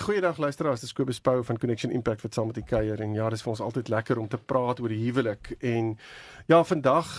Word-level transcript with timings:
Goeiedag 0.00 0.38
luisteraars, 0.40 0.80
dis 0.80 0.94
Kobus 0.96 1.18
Pau 1.20 1.42
van 1.44 1.58
Connection 1.58 1.90
Impact 1.92 2.22
wat 2.24 2.34
saam 2.34 2.46
met 2.48 2.56
die 2.56 2.64
kuier. 2.64 3.00
En 3.04 3.12
ja, 3.12 3.26
dis 3.28 3.42
vir 3.44 3.50
ons 3.52 3.60
altyd 3.60 3.90
lekker 3.92 4.18
om 4.18 4.28
te 4.32 4.38
praat 4.40 4.78
oor 4.80 4.88
die 4.88 5.02
huwelik. 5.02 5.50
En 5.60 5.90
ja, 6.48 6.60
vandag 6.64 7.10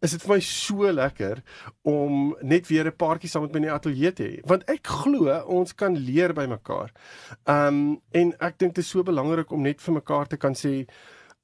is 0.00 0.14
dit 0.14 0.24
vir 0.24 0.32
my 0.32 0.38
so 0.46 0.92
lekker 0.96 1.42
om 1.84 2.32
net 2.40 2.70
weer 2.72 2.88
'n 2.88 2.96
paartjie 2.96 3.28
saam 3.28 3.42
met 3.42 3.52
my 3.52 3.60
in 3.60 3.66
die 3.68 3.72
ateljee 3.72 4.12
te 4.12 4.24
hê, 4.24 4.40
want 4.48 4.64
ek 4.70 4.86
glo 4.86 5.36
ons 5.46 5.74
kan 5.74 5.96
leer 5.96 6.32
by 6.32 6.46
mekaar. 6.46 6.92
Um 7.44 8.00
en 8.10 8.32
ek 8.40 8.58
dink 8.58 8.74
dit 8.74 8.84
is 8.84 8.90
so 8.90 9.02
belangrik 9.02 9.52
om 9.52 9.62
net 9.62 9.80
vir 9.80 9.94
mekaar 9.94 10.26
te 10.26 10.36
kan 10.36 10.54
sê, 10.54 10.88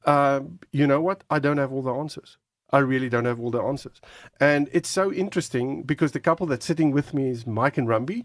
uh 0.07 0.41
you 0.71 0.87
know 0.87 1.03
what, 1.03 1.25
I 1.29 1.41
don't 1.41 1.59
have 1.59 1.75
all 1.75 1.83
the 1.83 1.93
answers. 1.93 2.39
I 2.71 2.79
really 2.79 3.09
don't 3.09 3.27
have 3.27 3.39
all 3.39 3.51
the 3.51 3.63
answers. 3.63 4.01
And 4.41 4.69
it's 4.73 4.89
so 4.89 5.13
interesting 5.13 5.83
because 5.85 6.13
the 6.13 6.21
couple 6.21 6.47
that's 6.47 6.67
sitting 6.67 6.91
with 6.91 7.15
me 7.15 7.31
is 7.31 7.47
Mike 7.47 7.79
and 7.79 7.87
Rumbi. 7.87 8.25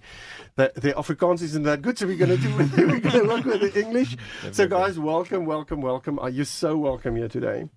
The, 0.56 0.72
the 0.76 0.94
Afrikaans 0.94 1.42
isn't 1.44 1.64
that 1.64 1.82
good, 1.82 1.98
so 1.98 2.08
we're 2.08 2.18
going 2.18 2.32
to 2.32 2.38
do 2.38 2.56
we're 2.58 3.00
going 3.00 3.02
to 3.02 3.28
work 3.28 3.46
with 3.46 3.62
the 3.62 3.80
English. 3.80 4.18
So, 4.52 4.68
guys, 4.68 4.98
welcome, 4.98 5.46
welcome, 5.46 5.82
welcome. 5.82 6.18
Uh, 6.18 6.24
Are 6.24 6.30
you 6.30 6.44
so 6.44 6.76
welcome 6.76 7.16
here 7.16 7.28
today? 7.28 7.70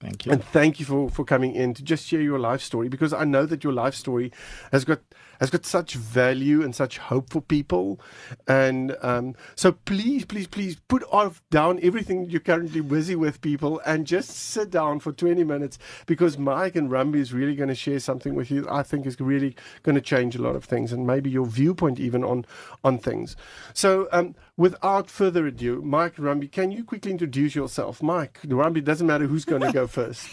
Thank 0.00 0.26
you. 0.26 0.32
And 0.32 0.44
thank 0.44 0.80
you 0.80 0.86
for, 0.86 1.08
for 1.10 1.24
coming 1.24 1.54
in 1.54 1.74
to 1.74 1.82
just 1.82 2.06
share 2.06 2.20
your 2.20 2.38
life 2.38 2.60
story 2.60 2.88
because 2.88 3.12
I 3.12 3.24
know 3.24 3.46
that 3.46 3.62
your 3.62 3.72
life 3.72 3.94
story 3.94 4.32
has 4.72 4.84
got 4.84 5.00
has 5.42 5.50
got 5.50 5.66
such 5.66 5.94
value 5.94 6.62
and 6.62 6.72
such 6.72 6.98
hope 6.98 7.28
for 7.28 7.40
people. 7.40 8.00
And 8.46 8.96
um, 9.02 9.34
so 9.56 9.72
please, 9.72 10.24
please, 10.24 10.46
please 10.46 10.76
put 10.86 11.02
off 11.10 11.42
down 11.50 11.80
everything 11.82 12.30
you're 12.30 12.38
currently 12.38 12.80
busy 12.80 13.16
with, 13.16 13.40
people, 13.40 13.80
and 13.84 14.06
just 14.06 14.30
sit 14.30 14.70
down 14.70 15.00
for 15.00 15.10
20 15.10 15.42
minutes 15.42 15.80
because 16.06 16.38
Mike 16.38 16.76
and 16.76 16.88
Rumbi 16.88 17.16
is 17.16 17.32
really 17.32 17.56
going 17.56 17.70
to 17.70 17.74
share 17.74 17.98
something 17.98 18.36
with 18.36 18.52
you. 18.52 18.68
I 18.70 18.84
think 18.84 19.04
is 19.04 19.20
really 19.20 19.56
going 19.82 19.96
to 19.96 20.00
change 20.00 20.36
a 20.36 20.42
lot 20.42 20.54
of 20.54 20.64
things 20.64 20.92
and 20.92 21.08
maybe 21.08 21.28
your 21.28 21.46
viewpoint 21.46 21.98
even 21.98 22.22
on 22.22 22.46
on 22.84 22.98
things. 22.98 23.34
So 23.74 24.06
um, 24.12 24.36
without 24.56 25.10
further 25.10 25.44
ado, 25.48 25.82
Mike 25.82 26.18
Rumbi, 26.18 26.52
can 26.52 26.70
you 26.70 26.84
quickly 26.84 27.10
introduce 27.10 27.56
yourself? 27.56 28.00
Mike, 28.00 28.38
Rumbi 28.44 28.84
doesn't 28.84 29.08
matter 29.08 29.26
who's 29.26 29.44
going 29.44 29.62
to 29.62 29.72
go 29.72 29.86
first. 29.98 30.28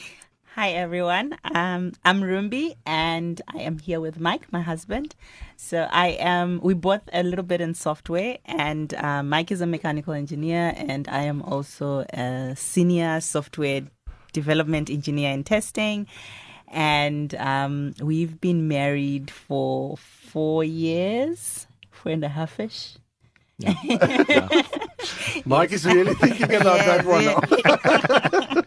Hi 0.55 0.71
everyone. 0.71 1.37
Um, 1.53 1.93
I'm 2.03 2.21
Rumbi 2.21 2.75
and 2.83 3.39
I 3.53 3.59
am 3.59 3.77
here 3.77 4.01
with 4.01 4.19
Mike, 4.19 4.51
my 4.51 4.61
husband. 4.61 5.15
So 5.57 5.87
I 5.91 6.07
am. 6.19 6.59
We 6.63 6.73
both 6.73 7.03
a 7.13 7.21
little 7.21 7.45
bit 7.45 7.61
in 7.61 7.75
software, 7.75 8.39
and 8.45 8.91
uh, 8.95 9.21
Mike 9.21 9.51
is 9.51 9.61
a 9.61 9.67
mechanical 9.67 10.13
engineer, 10.13 10.73
and 10.75 11.07
I 11.07 11.21
am 11.21 11.43
also 11.43 11.99
a 12.11 12.55
senior 12.57 13.21
software 13.21 13.83
development 14.33 14.89
engineer 14.89 15.31
in 15.31 15.43
testing. 15.43 16.07
And 16.67 17.35
um, 17.35 17.93
we've 18.01 18.41
been 18.41 18.67
married 18.67 19.29
for 19.29 19.97
four 19.97 20.63
years, 20.63 21.67
four 21.91 22.11
and 22.11 22.23
a 22.23 22.29
half 22.29 22.59
ish. 22.59 22.97
Mike 25.45 25.71
is 25.71 25.85
really 25.85 26.13
thinking 26.15 26.53
about 26.55 26.77
that 26.85 27.05
one. 27.05 27.25
now. 27.25 28.63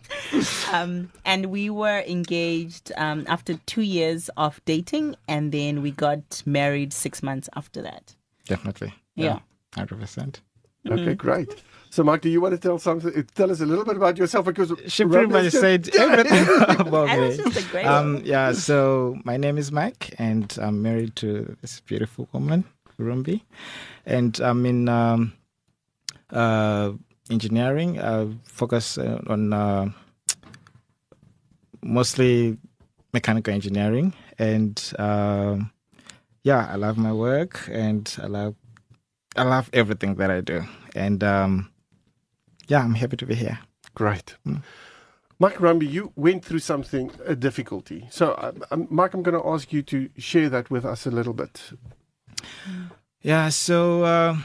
um, 0.72 1.10
and 1.24 1.46
we 1.46 1.70
were 1.70 2.02
engaged 2.06 2.92
um, 2.96 3.24
after 3.28 3.54
two 3.66 3.82
years 3.82 4.28
of 4.36 4.60
dating, 4.64 5.16
and 5.28 5.52
then 5.52 5.82
we 5.82 5.90
got 5.90 6.42
married 6.46 6.92
six 6.92 7.22
months 7.22 7.48
after 7.56 7.82
that. 7.82 8.14
Definitely. 8.46 8.94
Yeah. 9.14 9.40
Hundred 9.74 10.00
percent. 10.00 10.40
Okay, 10.88 11.14
great. 11.14 11.62
So, 11.90 12.02
Mike, 12.02 12.22
do 12.22 12.30
you 12.30 12.40
want 12.40 12.52
to 12.52 12.58
tell 12.58 12.78
something? 12.78 13.12
Tell 13.34 13.50
us 13.50 13.60
a 13.60 13.66
little 13.66 13.84
bit 13.84 13.96
about 13.96 14.16
yourself 14.18 14.46
because 14.46 14.72
She 14.88 15.04
pretty 15.04 15.26
much 15.26 15.44
just- 15.44 15.60
said 15.60 15.88
everything 15.94 16.46
about 16.80 17.08
me. 17.08 17.26
it's 17.26 17.36
just 17.36 17.68
a 17.68 17.70
great 17.70 17.86
Um, 17.86 18.22
yeah. 18.24 18.52
So 18.52 19.18
my 19.24 19.36
name 19.36 19.58
is 19.58 19.70
Mike, 19.70 20.14
and 20.18 20.56
I'm 20.60 20.82
married 20.82 21.14
to 21.16 21.56
this 21.60 21.80
beautiful 21.80 22.28
woman, 22.32 22.64
Rumbi, 22.98 23.42
and 24.06 24.38
I'm 24.40 24.66
in 24.66 24.88
um, 24.88 25.32
uh, 26.30 26.92
engineering. 27.30 28.00
I 28.00 28.28
focus 28.44 28.98
uh, 28.98 29.20
on 29.26 29.52
uh, 29.52 29.90
mostly 31.82 32.58
mechanical 33.12 33.52
engineering, 33.52 34.14
and 34.38 34.92
um, 34.98 35.70
yeah, 36.42 36.68
I 36.70 36.76
love 36.76 36.98
my 36.98 37.12
work, 37.12 37.68
and 37.70 38.12
I 38.22 38.26
love 38.26 38.54
I 39.36 39.44
love 39.44 39.70
everything 39.72 40.16
that 40.16 40.30
I 40.30 40.40
do, 40.40 40.62
and 40.94 41.22
um, 41.24 41.70
yeah, 42.68 42.82
I'm 42.82 42.94
happy 42.94 43.16
to 43.16 43.26
be 43.26 43.34
here. 43.34 43.58
Great. 43.94 44.36
Mike 45.38 45.56
Rumbi, 45.58 45.90
you 45.90 46.12
went 46.14 46.44
through 46.44 46.60
something, 46.60 47.10
a 47.26 47.34
difficulty. 47.34 48.06
So, 48.10 48.32
uh, 48.32 48.52
Mike, 48.88 49.12
I'm 49.12 49.24
going 49.24 49.40
to 49.40 49.48
ask 49.48 49.72
you 49.72 49.82
to 49.82 50.08
share 50.16 50.48
that 50.48 50.70
with 50.70 50.84
us 50.84 51.04
a 51.04 51.10
little 51.10 51.32
bit. 51.32 51.72
Yeah, 53.24 53.50
so 53.50 54.02
uh, 54.02 54.36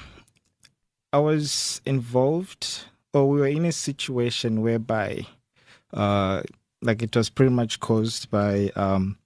I 1.12 1.18
was 1.18 1.82
involved, 1.84 2.86
or 3.12 3.28
we 3.28 3.40
were 3.40 3.48
in 3.48 3.66
a 3.66 3.72
situation 3.72 4.62
whereby, 4.62 5.26
uh, 5.92 6.44
like, 6.84 7.02
it 7.02 7.16
was 7.16 7.32
pretty 7.32 7.52
much 7.52 7.80
caused 7.80 8.30
by 8.30 8.70
um, 8.76 9.18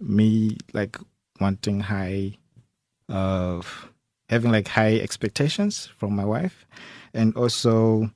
me, 0.00 0.56
like, 0.72 0.98
wanting 1.40 1.80
high, 1.80 2.36
uh, 3.08 3.60
having 4.28 4.52
like 4.52 4.68
high 4.68 4.94
expectations 5.00 5.86
from 5.86 6.14
my 6.14 6.24
wife, 6.24 6.64
and 7.12 7.36
also 7.36 8.08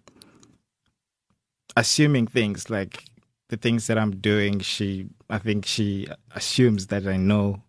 assuming 1.76 2.28
things 2.28 2.70
like 2.70 3.04
the 3.48 3.56
things 3.56 3.88
that 3.88 3.98
I'm 3.98 4.12
doing. 4.12 4.60
She, 4.60 5.08
I 5.28 5.38
think, 5.38 5.66
she 5.66 6.06
assumes 6.30 6.86
that 6.88 7.08
I 7.08 7.16
know 7.16 7.60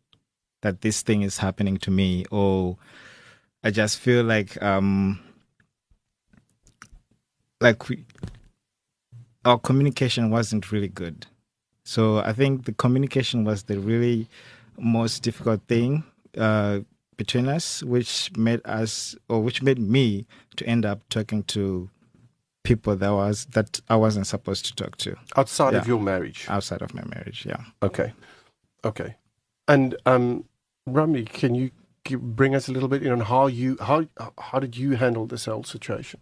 that 0.62 0.82
this 0.82 1.02
thing 1.02 1.22
is 1.22 1.38
happening 1.40 1.78
to 1.78 1.92
me 1.92 2.26
or 2.32 2.78
i 3.64 3.70
just 3.72 4.00
feel 4.00 4.24
like 4.24 4.62
um 4.62 5.20
like 7.60 7.90
we, 7.90 8.06
our 9.46 9.58
communication 9.60 10.30
wasn't 10.30 10.72
really 10.72 10.88
good 10.88 11.26
so 11.84 12.18
i 12.20 12.34
think 12.34 12.66
the 12.66 12.72
communication 12.74 13.44
was 13.44 13.64
the 13.64 13.80
really 13.80 14.28
most 14.78 15.24
difficult 15.24 15.62
thing 15.68 16.04
uh 16.38 16.80
between 17.18 17.48
us 17.48 17.84
which 17.84 18.32
made 18.36 18.62
us 18.66 19.16
or 19.30 19.42
which 19.42 19.62
made 19.62 19.78
me 19.80 20.26
to 20.56 20.66
end 20.66 20.86
up 20.86 21.08
talking 21.10 21.44
to 21.44 21.90
people 22.64 22.96
that 22.96 23.12
was 23.12 23.46
that 23.54 23.80
i 23.90 23.96
wasn't 23.96 24.26
supposed 24.26 24.66
to 24.66 24.76
talk 24.76 24.96
to 24.98 25.16
Outside 25.36 25.74
of 25.74 25.88
your 25.88 26.00
marriage. 26.00 26.46
outside 26.48 26.82
of 26.82 26.94
my 26.94 27.04
marriage 27.06 27.46
yeah 27.46 27.64
Okay. 27.84 28.14
Okay. 28.84 29.16
And 29.68 29.96
um, 30.08 30.46
Rumbi, 30.90 31.28
can 31.28 31.56
you 31.56 31.72
bring 32.10 32.56
us 32.56 32.68
a 32.68 32.72
little 32.72 32.90
bit 32.90 33.04
in 33.04 33.12
on 33.12 33.22
how 33.22 33.48
you 33.48 33.78
how 33.80 34.06
how 34.40 34.60
did 34.60 34.76
you 34.76 34.96
handle 34.96 35.26
this 35.26 35.46
whole 35.46 35.64
situation? 35.64 36.20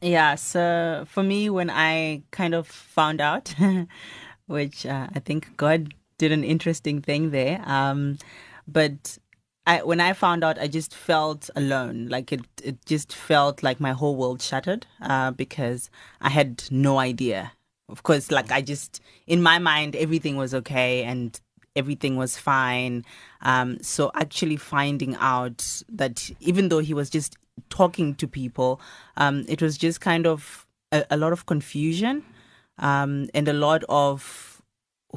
Yeah, 0.00 0.36
so 0.36 1.04
for 1.08 1.22
me, 1.22 1.50
when 1.50 1.70
I 1.70 2.22
kind 2.30 2.54
of 2.54 2.68
found 2.68 3.20
out, 3.20 3.54
which 4.46 4.86
uh, 4.86 5.08
I 5.14 5.18
think 5.18 5.56
God 5.56 5.92
did 6.18 6.30
an 6.30 6.44
interesting 6.44 7.02
thing 7.02 7.30
there, 7.30 7.60
um, 7.66 8.18
but 8.66 9.18
I, 9.66 9.82
when 9.82 10.00
I 10.00 10.14
found 10.14 10.44
out, 10.44 10.58
I 10.58 10.66
just 10.66 10.94
felt 10.94 11.50
alone. 11.54 12.06
Like 12.08 12.32
it, 12.32 12.40
it 12.62 12.86
just 12.86 13.12
felt 13.12 13.62
like 13.62 13.80
my 13.80 13.92
whole 13.92 14.16
world 14.16 14.40
shattered 14.40 14.86
uh, 15.02 15.32
because 15.32 15.90
I 16.20 16.30
had 16.30 16.64
no 16.70 16.98
idea. 16.98 17.52
Of 17.90 18.02
course, 18.02 18.30
like 18.30 18.50
I 18.50 18.62
just, 18.62 19.02
in 19.26 19.42
my 19.42 19.58
mind, 19.58 19.94
everything 19.94 20.36
was 20.36 20.54
okay 20.54 21.04
and 21.04 21.38
everything 21.78 22.16
was 22.16 22.36
fine. 22.36 23.04
Um, 23.42 23.78
so 23.82 24.10
actually 24.14 24.56
finding 24.56 25.16
out 25.16 25.82
that 25.88 26.30
even 26.40 26.68
though 26.68 26.80
he 26.80 26.94
was 26.94 27.08
just 27.08 27.36
talking 27.70 28.14
to 28.16 28.26
people, 28.26 28.80
um, 29.16 29.44
it 29.48 29.62
was 29.62 29.78
just 29.78 30.00
kind 30.00 30.26
of 30.26 30.66
a, 30.92 31.04
a 31.10 31.16
lot 31.16 31.32
of 31.32 31.46
confusion 31.46 32.24
um, 32.78 33.28
and 33.34 33.48
a 33.48 33.52
lot 33.52 33.84
of 33.88 34.47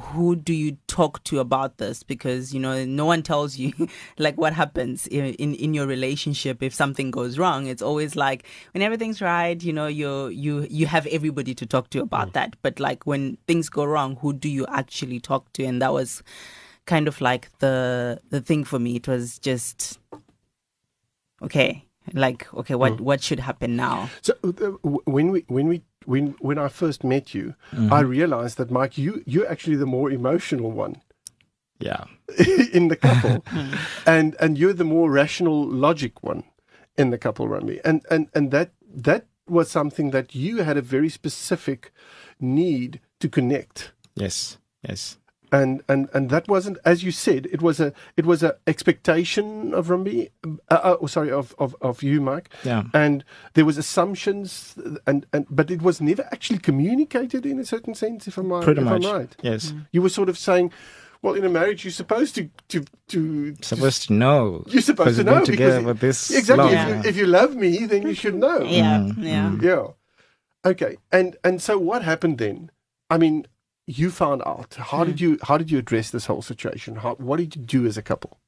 who 0.00 0.34
do 0.34 0.54
you 0.54 0.78
talk 0.86 1.22
to 1.24 1.38
about 1.38 1.76
this? 1.76 2.02
Because 2.02 2.54
you 2.54 2.60
know 2.60 2.84
no 2.84 3.04
one 3.04 3.22
tells 3.22 3.56
you 3.56 3.72
like 4.18 4.36
what 4.38 4.52
happens 4.52 5.06
in, 5.06 5.34
in 5.34 5.54
in 5.54 5.74
your 5.74 5.86
relationship 5.86 6.62
if 6.62 6.74
something 6.74 7.10
goes 7.10 7.38
wrong. 7.38 7.66
It's 7.66 7.82
always 7.82 8.16
like 8.16 8.44
when 8.72 8.82
everything's 8.82 9.20
right 9.20 9.62
you 9.62 9.72
know 9.72 9.86
you 9.86 10.28
you 10.28 10.66
you 10.70 10.86
have 10.86 11.06
everybody 11.06 11.54
to 11.54 11.66
talk 11.66 11.90
to 11.90 12.00
about 12.00 12.32
that. 12.32 12.56
But 12.62 12.80
like 12.80 13.06
when 13.06 13.36
things 13.46 13.68
go 13.68 13.84
wrong 13.84 14.16
who 14.16 14.32
do 14.32 14.48
you 14.48 14.66
actually 14.68 15.20
talk 15.20 15.52
to? 15.54 15.64
And 15.64 15.82
that 15.82 15.92
was 15.92 16.22
kind 16.86 17.06
of 17.06 17.20
like 17.20 17.50
the 17.58 18.20
the 18.30 18.40
thing 18.40 18.64
for 18.64 18.78
me. 18.78 18.96
It 18.96 19.06
was 19.06 19.38
just 19.38 19.98
okay 21.42 21.84
like 22.14 22.52
okay 22.54 22.74
what 22.74 23.00
what 23.00 23.22
should 23.22 23.40
happen 23.40 23.76
now? 23.76 24.08
So 24.22 24.34
uh, 24.42 24.48
when 25.04 25.30
we 25.30 25.44
when 25.48 25.68
we 25.68 25.82
when 26.06 26.34
when 26.40 26.58
I 26.58 26.68
first 26.68 27.04
met 27.04 27.34
you, 27.34 27.54
mm-hmm. 27.72 27.92
I 27.92 28.00
realized 28.00 28.58
that 28.58 28.70
Mike, 28.70 28.98
you 28.98 29.22
you're 29.26 29.48
actually 29.48 29.76
the 29.76 29.86
more 29.86 30.10
emotional 30.10 30.70
one 30.70 30.96
yeah 31.78 32.04
in 32.72 32.88
the 32.88 32.96
couple, 32.96 33.44
hmm. 33.46 33.74
and 34.06 34.36
and 34.40 34.58
you're 34.58 34.72
the 34.72 34.84
more 34.84 35.10
rational, 35.10 35.66
logic 35.66 36.22
one 36.22 36.44
in 36.96 37.10
the 37.10 37.18
couple, 37.18 37.48
Rumbi, 37.48 37.80
and 37.84 38.02
and 38.10 38.28
and 38.34 38.50
that 38.50 38.72
that 38.94 39.26
was 39.48 39.70
something 39.70 40.10
that 40.10 40.34
you 40.34 40.62
had 40.62 40.76
a 40.76 40.82
very 40.82 41.08
specific 41.08 41.92
need 42.40 43.00
to 43.20 43.28
connect. 43.28 43.92
Yes. 44.14 44.58
Yes. 44.86 45.18
And 45.52 45.82
and 45.88 46.08
and 46.14 46.30
that 46.30 46.48
wasn't 46.48 46.78
as 46.84 47.04
you 47.04 47.12
said 47.12 47.46
it 47.52 47.60
was 47.62 47.78
a 47.78 47.92
it 48.16 48.24
was 48.26 48.42
a 48.42 48.56
expectation 48.66 49.74
of 49.74 49.88
Rumbi 49.88 50.30
uh, 50.44 50.74
uh, 50.74 50.96
oh, 51.00 51.06
sorry 51.06 51.30
of, 51.30 51.54
of 51.58 51.76
of 51.80 52.02
you 52.02 52.20
Mike 52.20 52.48
Yeah. 52.64 52.84
and 52.94 53.22
there 53.54 53.64
was 53.64 53.76
assumptions 53.78 54.74
and 55.06 55.26
and 55.32 55.46
but 55.50 55.70
it 55.70 55.82
was 55.82 56.00
never 56.00 56.24
actually 56.32 56.58
communicated 56.58 57.44
in 57.46 57.58
a 57.58 57.64
certain 57.64 57.94
sense 57.94 58.26
if 58.26 58.38
I'm 58.38 58.50
right 58.52 58.64
Pretty 58.64 58.80
if 58.80 58.86
much. 58.86 59.04
I'm 59.04 59.12
right 59.20 59.36
Yes. 59.42 59.72
you 59.92 60.02
were 60.02 60.08
sort 60.08 60.28
of 60.28 60.38
saying 60.38 60.72
well 61.22 61.34
in 61.34 61.44
a 61.44 61.48
marriage 61.48 61.84
you're 61.84 61.92
supposed 61.92 62.34
to 62.36 62.48
to 62.68 62.84
to 63.08 63.54
Supposed 63.60 64.06
to 64.08 64.12
know. 64.14 64.64
you're 64.66 64.82
supposed 64.82 65.16
to 65.18 65.22
we've 65.22 65.26
been 65.26 65.34
know 65.38 65.44
together 65.44 65.80
because 65.80 66.00
for 66.00 66.06
this 66.06 66.30
exactly 66.30 66.74
long. 66.74 66.88
if, 66.98 67.04
you, 67.04 67.10
if 67.10 67.16
you 67.16 67.26
love 67.26 67.54
me 67.54 67.86
then 67.86 68.02
you 68.08 68.14
should 68.14 68.34
know 68.34 68.58
Yeah, 68.62 68.98
Mm, 68.98 69.22
yeah. 69.22 69.56
yeah. 69.60 69.86
Okay. 70.64 70.96
And 71.10 71.36
and 71.44 71.60
so 71.60 71.78
what 71.78 72.02
happened 72.02 72.38
then? 72.38 72.70
I 73.10 73.18
mean, 73.18 73.46
you 73.86 74.10
found 74.10 74.42
out. 74.46 74.74
How 74.78 75.04
did 75.04 75.20
you 75.20 75.38
how 75.42 75.58
did 75.58 75.70
you 75.70 75.78
address 75.78 76.10
this 76.10 76.26
whole 76.26 76.42
situation? 76.42 76.96
How, 76.96 77.14
what 77.14 77.38
did 77.38 77.56
you 77.56 77.62
do 77.62 77.86
as 77.86 77.96
a 77.96 78.02
couple? 78.02 78.38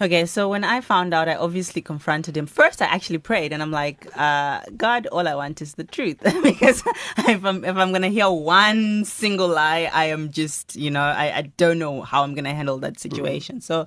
Okay, 0.00 0.26
so 0.26 0.48
when 0.48 0.62
I 0.62 0.80
found 0.80 1.12
out, 1.12 1.28
I 1.28 1.34
obviously 1.34 1.82
confronted 1.82 2.36
him. 2.36 2.46
First, 2.46 2.80
I 2.80 2.84
actually 2.84 3.18
prayed, 3.18 3.52
and 3.52 3.60
I'm 3.60 3.72
like, 3.72 4.06
uh, 4.16 4.60
God, 4.76 5.08
all 5.08 5.26
I 5.26 5.34
want 5.34 5.60
is 5.60 5.74
the 5.74 5.82
truth, 5.82 6.18
because 6.42 6.84
if 7.18 7.44
I'm 7.44 7.64
if 7.64 7.76
I'm 7.76 7.92
gonna 7.92 8.08
hear 8.08 8.30
one 8.30 9.04
single 9.04 9.48
lie, 9.48 9.90
I 9.92 10.06
am 10.06 10.30
just, 10.30 10.76
you 10.76 10.90
know, 10.90 11.02
I, 11.02 11.38
I 11.38 11.42
don't 11.56 11.80
know 11.80 12.02
how 12.02 12.22
I'm 12.22 12.34
gonna 12.34 12.54
handle 12.54 12.78
that 12.78 12.98
situation. 12.98 13.60
So. 13.60 13.86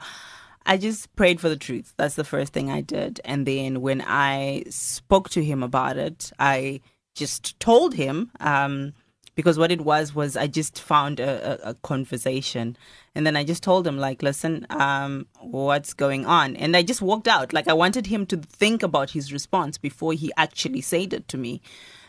I 0.64 0.78
just 0.78 1.16
prayed 1.16 1.42
for 1.42 1.50
the 1.50 1.58
truth. 1.58 1.96
That's 1.98 2.14
the 2.14 2.24
first 2.24 2.54
thing 2.54 2.70
I 2.70 2.82
did. 2.82 3.20
And 3.26 3.48
then 3.48 3.82
when 3.82 4.00
I 4.06 4.66
spoke 4.70 5.28
to 5.32 5.44
him 5.44 5.64
about 5.64 5.98
it, 5.98 6.32
I 6.38 6.82
just 7.16 7.60
told 7.60 7.96
him, 7.96 8.30
um, 8.40 8.94
because 9.36 9.58
what 9.58 9.72
it 9.72 9.82
was 9.82 10.14
was 10.14 10.36
I 10.36 10.48
just 10.48 10.80
found 10.80 11.20
a, 11.20 11.68
a, 11.68 11.72
a 11.72 11.74
conversation. 11.76 12.76
And 13.16 13.26
then 13.26 13.36
I 13.36 13.44
just 13.44 13.64
told 13.64 13.88
him, 13.88 13.98
like, 13.98 14.22
listen, 14.22 14.66
um, 14.70 15.26
what's 15.40 15.94
going 15.94 16.26
on? 16.26 16.56
And 16.56 16.76
I 16.76 16.84
just 16.84 17.02
walked 17.02 17.28
out. 17.28 17.54
Like, 17.54 17.68
I 17.68 17.74
wanted 17.74 18.08
him 18.08 18.26
to 18.28 18.38
think 18.38 18.84
about 18.84 19.12
his 19.12 19.32
response 19.34 19.78
before 19.78 20.14
he 20.14 20.32
actually 20.38 20.82
said 20.82 21.14
it 21.14 21.28
to 21.30 21.38
me. 21.38 21.62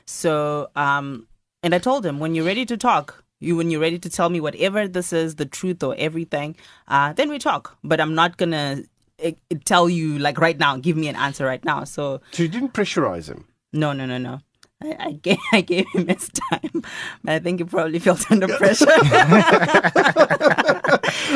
So, 0.04 0.68
um, 0.76 1.26
and 1.62 1.74
I 1.74 1.78
told 1.78 2.04
him, 2.04 2.18
when 2.18 2.34
you're 2.34 2.44
ready 2.44 2.66
to 2.66 2.76
talk, 2.76 3.24
you 3.38 3.56
when 3.56 3.70
you're 3.70 3.80
ready 3.80 3.98
to 3.98 4.08
tell 4.08 4.30
me 4.30 4.40
whatever 4.40 4.86
this 4.86 5.12
is, 5.12 5.36
the 5.36 5.46
truth 5.46 5.82
or 5.82 5.94
everything, 5.98 6.56
uh, 6.88 7.12
then 7.12 7.28
we 7.28 7.38
talk. 7.38 7.76
But 7.82 8.00
I'm 8.00 8.14
not 8.14 8.36
gonna 8.36 8.84
eh, 9.18 9.32
tell 9.64 9.88
you 9.88 10.18
like 10.18 10.38
right 10.38 10.58
now. 10.58 10.76
Give 10.76 10.96
me 10.96 11.08
an 11.08 11.16
answer 11.16 11.44
right 11.44 11.64
now. 11.64 11.84
So 11.84 12.20
So 12.32 12.42
you 12.44 12.48
didn't 12.48 12.72
pressurize 12.72 13.28
him. 13.28 13.46
no, 13.72 13.92
no, 13.92 14.06
no, 14.06 14.18
no. 14.18 14.40
I, 14.82 14.96
I 14.98 15.12
gave 15.12 15.38
I 15.52 15.60
gave 15.60 15.86
him 15.92 16.08
his 16.08 16.28
time, 16.50 16.82
but 17.24 17.32
I 17.34 17.38
think 17.38 17.60
he 17.60 17.64
probably 17.64 17.98
felt 17.98 18.30
under 18.30 18.48
pressure. 18.48 18.86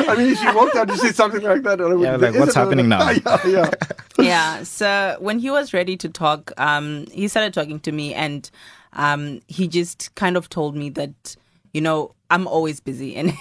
I 0.09 0.15
mean, 0.17 0.31
if 0.31 0.41
you 0.41 0.53
walked 0.55 0.75
out 0.75 0.89
and 0.89 0.99
said 0.99 1.15
something 1.15 1.41
like 1.41 1.63
that, 1.63 1.81
I 1.81 1.85
would, 1.85 1.99
Yeah, 2.01 2.11
like, 2.11 2.19
there 2.21 2.29
is 2.33 2.39
what's 2.39 2.55
another- 2.55 2.69
happening 2.75 2.89
now? 2.89 3.09
yeah, 3.45 3.47
yeah. 3.47 3.69
yeah. 4.19 4.63
So 4.63 5.17
when 5.19 5.39
he 5.39 5.49
was 5.51 5.73
ready 5.73 5.97
to 5.97 6.09
talk, 6.09 6.51
um, 6.57 7.05
he 7.11 7.27
started 7.27 7.53
talking 7.53 7.79
to 7.81 7.91
me, 7.91 8.13
and 8.13 8.49
um, 8.93 9.41
he 9.47 9.67
just 9.67 10.13
kind 10.15 10.37
of 10.37 10.49
told 10.49 10.75
me 10.75 10.89
that, 10.91 11.35
you 11.77 11.81
know, 11.81 12.15
I'm 12.31 12.47
always 12.47 12.79
busy, 12.79 13.15
and 13.15 13.31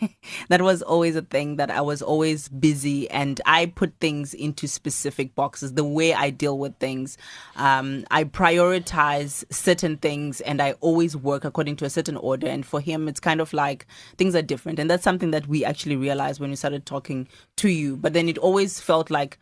that 0.48 0.62
was 0.62 0.80
always 0.80 1.14
a 1.14 1.20
thing 1.20 1.56
that 1.56 1.70
I 1.70 1.82
was 1.82 2.00
always 2.00 2.48
busy, 2.48 3.08
and 3.10 3.38
I 3.44 3.66
put 3.66 3.92
things 4.00 4.32
into 4.32 4.66
specific 4.66 5.34
boxes. 5.34 5.74
The 5.74 5.84
way 5.84 6.14
I 6.14 6.30
deal 6.30 6.56
with 6.56 6.74
things, 6.78 7.18
um, 7.54 8.06
I 8.10 8.24
prioritize 8.24 9.44
certain 9.52 9.98
things, 9.98 10.40
and 10.40 10.62
I 10.62 10.72
always 10.80 11.14
work 11.14 11.44
according 11.44 11.76
to 11.76 11.84
a 11.84 11.90
certain 11.90 12.16
order. 12.16 12.46
And 12.46 12.64
for 12.64 12.80
him, 12.80 13.08
it's 13.08 13.20
kind 13.20 13.42
of 13.42 13.52
like 13.52 13.86
things 14.16 14.34
are 14.34 14.40
different, 14.40 14.78
and 14.78 14.88
that's 14.88 15.04
something 15.04 15.32
that 15.32 15.46
we 15.46 15.62
actually 15.62 15.96
realized 15.96 16.40
when 16.40 16.48
we 16.48 16.56
started 16.56 16.86
talking 16.86 17.28
to 17.56 17.68
you. 17.68 17.98
But 17.98 18.14
then 18.14 18.26
it 18.26 18.38
always 18.38 18.80
felt 18.80 19.10
like 19.10 19.38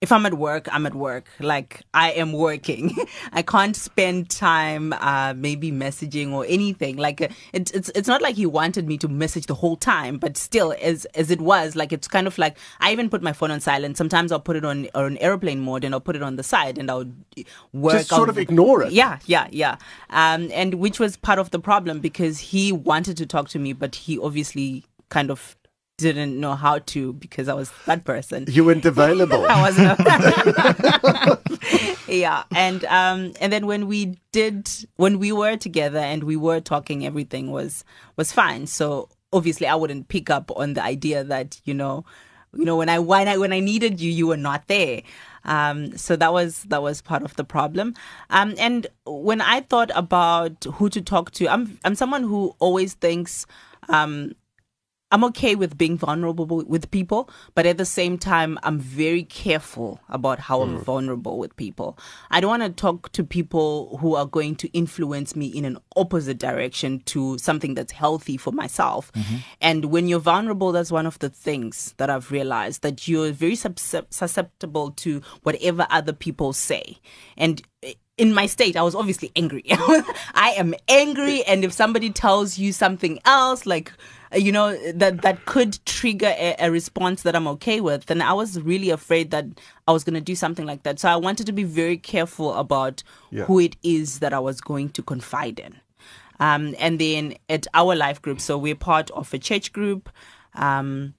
if 0.00 0.10
I'm 0.12 0.24
at 0.24 0.34
work, 0.34 0.66
I'm 0.72 0.86
at 0.86 0.94
work. 0.94 1.28
Like 1.40 1.82
I 1.92 2.12
am 2.12 2.32
working. 2.32 2.96
I 3.32 3.42
can't 3.42 3.76
spend 3.76 4.30
time 4.30 4.94
uh, 4.94 5.34
maybe 5.36 5.70
messaging 5.70 6.32
or 6.32 6.46
anything. 6.48 6.96
Like 6.96 7.20
it, 7.20 7.32
it's 7.52 7.90
it's 7.90 8.08
not 8.08 8.22
like 8.22 8.34
he 8.36 8.46
wanted 8.46 8.86
me 8.88 8.96
to 8.98 9.08
message 9.08 9.46
the 9.46 9.54
whole 9.54 9.76
time, 9.76 10.16
but 10.18 10.36
still, 10.38 10.74
as 10.80 11.04
as 11.14 11.30
it 11.30 11.40
was, 11.42 11.76
like 11.76 11.92
it's 11.92 12.08
kind 12.08 12.26
of 12.26 12.38
like 12.38 12.56
I 12.80 12.92
even 12.92 13.10
put 13.10 13.22
my 13.22 13.34
phone 13.34 13.50
on 13.50 13.60
silent. 13.60 13.98
Sometimes 13.98 14.32
I'll 14.32 14.40
put 14.40 14.56
it 14.56 14.64
on 14.64 14.88
on 14.94 15.18
airplane 15.18 15.60
mode 15.60 15.84
and 15.84 15.94
I'll 15.94 16.00
put 16.00 16.16
it 16.16 16.22
on 16.22 16.36
the 16.36 16.42
side 16.42 16.78
and 16.78 16.90
I'll 16.90 17.04
work. 17.74 17.98
Just 17.98 18.08
sort 18.08 18.22
I'll- 18.22 18.30
of 18.30 18.38
ignore 18.38 18.82
it. 18.82 18.92
yeah, 18.92 19.18
yeah, 19.26 19.48
yeah. 19.50 19.76
Um, 20.08 20.48
and 20.52 20.74
which 20.74 20.98
was 20.98 21.18
part 21.18 21.38
of 21.38 21.50
the 21.50 21.58
problem 21.58 22.00
because 22.00 22.38
he 22.38 22.72
wanted 22.72 23.18
to 23.18 23.26
talk 23.26 23.50
to 23.50 23.58
me, 23.58 23.74
but 23.74 23.94
he 23.94 24.18
obviously 24.18 24.84
kind 25.10 25.30
of 25.30 25.56
didn't 26.00 26.38
know 26.38 26.54
how 26.54 26.78
to 26.78 27.12
because 27.14 27.48
I 27.48 27.54
was 27.54 27.72
that 27.86 28.04
person. 28.04 28.46
You 28.48 28.64
weren't 28.64 28.84
available. 28.94 29.46
I 29.48 29.60
wasn't. 29.60 29.98
yeah, 32.08 32.44
and 32.54 32.84
um, 32.86 33.32
and 33.40 33.52
then 33.52 33.66
when 33.66 33.86
we 33.86 34.18
did, 34.32 34.68
when 34.96 35.18
we 35.18 35.32
were 35.32 35.56
together 35.56 35.98
and 35.98 36.24
we 36.24 36.36
were 36.36 36.60
talking, 36.60 37.06
everything 37.06 37.50
was 37.50 37.84
was 38.16 38.32
fine. 38.32 38.66
So 38.66 39.08
obviously, 39.32 39.66
I 39.66 39.74
wouldn't 39.74 40.08
pick 40.08 40.30
up 40.30 40.50
on 40.56 40.74
the 40.74 40.82
idea 40.82 41.24
that 41.24 41.60
you 41.64 41.74
know, 41.74 42.04
you 42.54 42.64
know, 42.64 42.76
when 42.76 42.88
I 42.88 42.98
when 42.98 43.28
I 43.28 43.36
when 43.36 43.52
I 43.52 43.60
needed 43.60 44.00
you, 44.00 44.10
you 44.10 44.26
were 44.26 44.36
not 44.36 44.66
there. 44.66 45.02
Um, 45.44 45.96
so 45.96 46.16
that 46.16 46.32
was 46.32 46.64
that 46.64 46.82
was 46.82 47.00
part 47.00 47.22
of 47.22 47.36
the 47.36 47.44
problem. 47.44 47.94
Um, 48.28 48.54
and 48.58 48.86
when 49.06 49.40
I 49.40 49.60
thought 49.60 49.90
about 49.94 50.64
who 50.74 50.88
to 50.90 51.00
talk 51.00 51.30
to, 51.32 51.48
I'm 51.48 51.78
I'm 51.84 51.94
someone 51.94 52.22
who 52.22 52.54
always 52.58 52.94
thinks. 52.94 53.46
Um, 53.88 54.32
I'm 55.10 55.24
okay 55.24 55.54
with 55.54 55.76
being 55.76 55.98
vulnerable 55.98 56.46
with 56.46 56.90
people, 56.90 57.28
but 57.54 57.66
at 57.66 57.78
the 57.78 57.84
same 57.84 58.16
time, 58.16 58.58
I'm 58.62 58.78
very 58.78 59.24
careful 59.24 60.00
about 60.08 60.38
how 60.38 60.62
I'm 60.62 60.78
mm. 60.78 60.82
vulnerable 60.82 61.38
with 61.38 61.56
people. 61.56 61.98
I 62.30 62.40
don't 62.40 62.50
want 62.50 62.62
to 62.62 62.70
talk 62.70 63.10
to 63.12 63.24
people 63.24 63.98
who 63.98 64.14
are 64.14 64.26
going 64.26 64.54
to 64.56 64.68
influence 64.68 65.34
me 65.34 65.46
in 65.46 65.64
an 65.64 65.78
opposite 65.96 66.38
direction 66.38 67.00
to 67.06 67.38
something 67.38 67.74
that's 67.74 67.92
healthy 67.92 68.36
for 68.36 68.52
myself. 68.52 69.12
Mm-hmm. 69.12 69.36
And 69.60 69.84
when 69.86 70.06
you're 70.06 70.20
vulnerable, 70.20 70.70
that's 70.70 70.92
one 70.92 71.06
of 71.06 71.18
the 71.18 71.28
things 71.28 71.94
that 71.96 72.08
I've 72.08 72.30
realized 72.30 72.82
that 72.82 73.08
you're 73.08 73.32
very 73.32 73.56
susceptible 73.56 74.92
to 74.92 75.22
whatever 75.42 75.86
other 75.90 76.12
people 76.12 76.52
say. 76.52 76.98
And 77.36 77.62
in 78.16 78.34
my 78.34 78.46
state, 78.46 78.76
I 78.76 78.82
was 78.82 78.94
obviously 78.94 79.32
angry. 79.34 79.64
I 79.68 80.54
am 80.56 80.74
angry, 80.88 81.42
and 81.44 81.64
if 81.64 81.72
somebody 81.72 82.10
tells 82.10 82.58
you 82.58 82.72
something 82.72 83.18
else, 83.24 83.64
like 83.64 83.92
you 84.34 84.52
know 84.52 84.76
that 84.92 85.22
that 85.22 85.44
could 85.46 85.84
trigger 85.86 86.32
a, 86.38 86.54
a 86.58 86.70
response 86.70 87.22
that 87.22 87.34
I'm 87.34 87.48
okay 87.48 87.80
with, 87.80 88.06
then 88.06 88.22
I 88.22 88.32
was 88.32 88.60
really 88.60 88.90
afraid 88.90 89.30
that 89.32 89.46
I 89.88 89.92
was 89.92 90.04
going 90.04 90.14
to 90.14 90.20
do 90.20 90.34
something 90.34 90.66
like 90.66 90.82
that. 90.84 90.98
So 91.00 91.08
I 91.08 91.16
wanted 91.16 91.46
to 91.46 91.52
be 91.52 91.64
very 91.64 91.96
careful 91.96 92.54
about 92.54 93.02
Yeah. 93.30 93.44
who 93.44 93.58
it 93.58 93.76
is 93.82 94.20
that 94.20 94.32
I 94.32 94.38
was 94.38 94.60
going 94.60 94.90
to 94.90 95.02
confide 95.02 95.58
in. 95.58 95.74
Um, 96.38 96.74
and 96.78 96.98
then 96.98 97.34
at 97.48 97.66
our 97.74 97.94
life 97.94 98.22
group, 98.22 98.40
so 98.40 98.56
we're 98.56 98.74
part 98.74 99.10
of 99.10 99.34
a 99.34 99.38
church 99.38 99.72
group. 99.72 100.08
Um, 100.54 101.14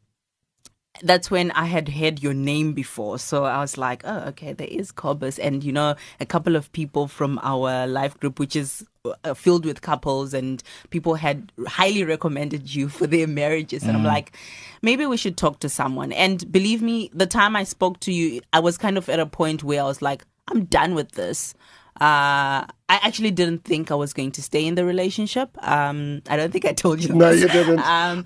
that's 1.03 1.31
when 1.31 1.51
I 1.51 1.65
had 1.65 1.89
heard 1.89 2.21
your 2.21 2.33
name 2.33 2.73
before. 2.73 3.19
So 3.19 3.45
I 3.45 3.59
was 3.59 3.77
like, 3.77 4.03
oh, 4.05 4.19
okay, 4.29 4.53
there 4.53 4.67
is 4.67 4.91
Cobus. 4.91 5.39
And, 5.39 5.63
you 5.63 5.71
know, 5.71 5.95
a 6.19 6.25
couple 6.25 6.55
of 6.55 6.71
people 6.71 7.07
from 7.07 7.39
our 7.43 7.87
life 7.87 8.19
group, 8.19 8.39
which 8.39 8.55
is 8.55 8.85
uh, 9.23 9.33
filled 9.33 9.65
with 9.65 9.81
couples, 9.81 10.33
and 10.33 10.61
people 10.89 11.15
had 11.15 11.51
highly 11.67 12.03
recommended 12.03 12.73
you 12.73 12.89
for 12.89 13.07
their 13.07 13.27
marriages. 13.27 13.83
And 13.83 13.97
I'm 13.97 14.03
like, 14.03 14.35
maybe 14.81 15.05
we 15.05 15.17
should 15.17 15.37
talk 15.37 15.59
to 15.59 15.69
someone. 15.69 16.11
And 16.11 16.51
believe 16.51 16.81
me, 16.81 17.09
the 17.13 17.27
time 17.27 17.55
I 17.55 17.63
spoke 17.63 17.99
to 18.01 18.13
you, 18.13 18.41
I 18.53 18.59
was 18.59 18.77
kind 18.77 18.97
of 18.97 19.09
at 19.09 19.19
a 19.19 19.25
point 19.25 19.63
where 19.63 19.81
I 19.81 19.85
was 19.85 20.01
like, 20.01 20.23
I'm 20.47 20.65
done 20.65 20.95
with 20.95 21.13
this. 21.13 21.53
Uh, 21.99 22.65
I 22.89 22.99
actually 23.03 23.31
didn't 23.31 23.63
think 23.63 23.91
I 23.91 23.95
was 23.95 24.13
going 24.13 24.31
to 24.33 24.41
stay 24.41 24.65
in 24.65 24.75
the 24.75 24.85
relationship. 24.85 25.55
Um, 25.65 26.21
I 26.29 26.35
don't 26.35 26.51
think 26.51 26.65
I 26.65 26.73
told 26.73 27.03
you. 27.03 27.13
No, 27.13 27.31
this. 27.33 27.41
you 27.41 27.47
didn't. 27.47 27.79
Um, 27.91 28.23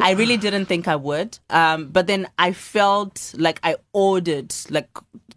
I 0.00 0.12
really 0.12 0.36
didn't 0.36 0.66
think 0.66 0.88
I 0.88 0.96
would. 0.96 1.38
Um, 1.50 1.88
but 1.88 2.06
then 2.06 2.28
I 2.38 2.52
felt 2.52 3.34
like 3.36 3.60
I 3.62 3.76
ordered 3.92 4.54
like 4.70 4.88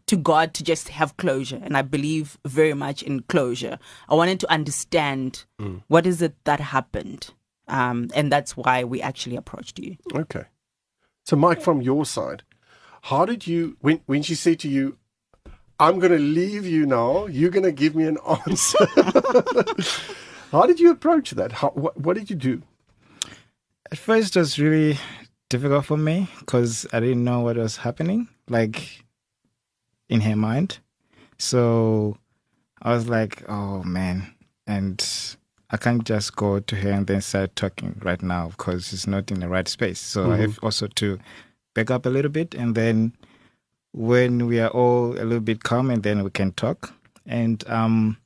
to 0.08 0.15
God 0.15 0.53
to 0.55 0.63
just 0.63 0.89
have 0.89 1.17
closure, 1.17 1.60
and 1.62 1.75
I 1.75 1.82
believe 1.82 2.38
very 2.46 2.74
much 2.74 3.03
in 3.03 3.22
closure. 3.24 3.77
I 4.08 4.15
wanted 4.15 4.39
to 4.41 4.51
understand 4.51 5.46
what 5.88 6.05
is 6.05 6.22
it 6.22 6.36
that 6.46 6.60
happened, 6.60 7.32
um, 7.67 8.10
and 8.13 8.32
that's 8.32 8.55
why 8.55 8.84
we 8.84 9.01
actually 9.01 9.36
approached 9.36 9.79
you. 9.79 9.98
Okay. 10.13 10.46
So, 11.25 11.36
Mike, 11.36 11.62
from 11.62 11.82
your 11.82 12.05
side, 12.05 12.44
how 13.03 13.25
did 13.25 13.48
you 13.48 13.77
when 13.82 14.01
when 14.05 14.22
she 14.22 14.36
said 14.36 14.60
to 14.60 14.70
you, 14.70 14.98
"I'm 15.79 16.00
going 16.00 16.12
to 16.12 16.20
leave 16.20 16.65
you 16.65 16.86
now. 16.86 17.27
You're 17.27 17.50
going 17.50 17.63
to 17.63 17.72
give 17.72 17.96
me 17.96 18.05
an 18.05 18.17
answer." 18.27 18.86
how 20.51 20.65
did 20.65 20.79
you 20.79 20.91
approach 20.91 21.32
that? 21.32 21.51
How, 21.51 21.70
what, 21.70 21.98
what 22.00 22.15
did 22.15 22.29
you 22.29 22.36
do? 22.36 22.62
At 23.91 23.98
first, 23.98 24.36
it 24.36 24.39
was 24.39 24.58
really 24.58 24.98
difficult 25.50 25.86
for 25.86 25.98
me 25.98 26.29
because 26.39 26.86
I 26.91 27.00
didn't 27.00 27.24
know 27.24 27.41
what 27.41 27.58
was 27.58 27.77
happening, 27.77 28.27
like 28.50 29.03
in 30.10 30.22
her 30.22 30.36
mind. 30.36 30.79
So 31.38 32.17
I 32.82 32.94
was 32.94 33.08
like, 33.08 33.44
oh 33.50 33.84
man, 33.84 34.34
and 34.67 35.03
I 35.70 35.77
can't 35.77 36.03
just 36.03 36.36
go 36.36 36.60
to 36.60 36.75
her 36.75 36.91
and 36.91 37.08
then 37.08 37.22
start 37.22 37.55
talking 37.55 38.00
right 38.03 38.22
now 38.22 38.50
because 38.50 38.94
it's 38.94 39.08
not 39.08 39.32
in 39.32 39.39
the 39.39 39.50
right 39.50 39.67
space. 39.67 40.00
So 40.00 40.32
I 40.32 40.38
have 40.38 40.60
also 40.62 40.88
to 40.88 41.20
back 41.74 41.91
up 41.91 42.05
a 42.05 42.10
little 42.10 42.32
bit, 42.32 42.55
and 42.55 42.75
then 42.75 43.13
when 43.96 44.46
we 44.48 44.60
are 44.60 44.70
all 44.70 45.14
a 45.14 45.24
little 45.24 45.40
bit 45.40 45.64
calm, 45.64 45.90
and 45.90 46.04
then 46.04 46.24
we 46.24 46.30
can 46.30 46.52
talk. 46.52 46.94
And 47.25 47.64
um, 47.68 48.18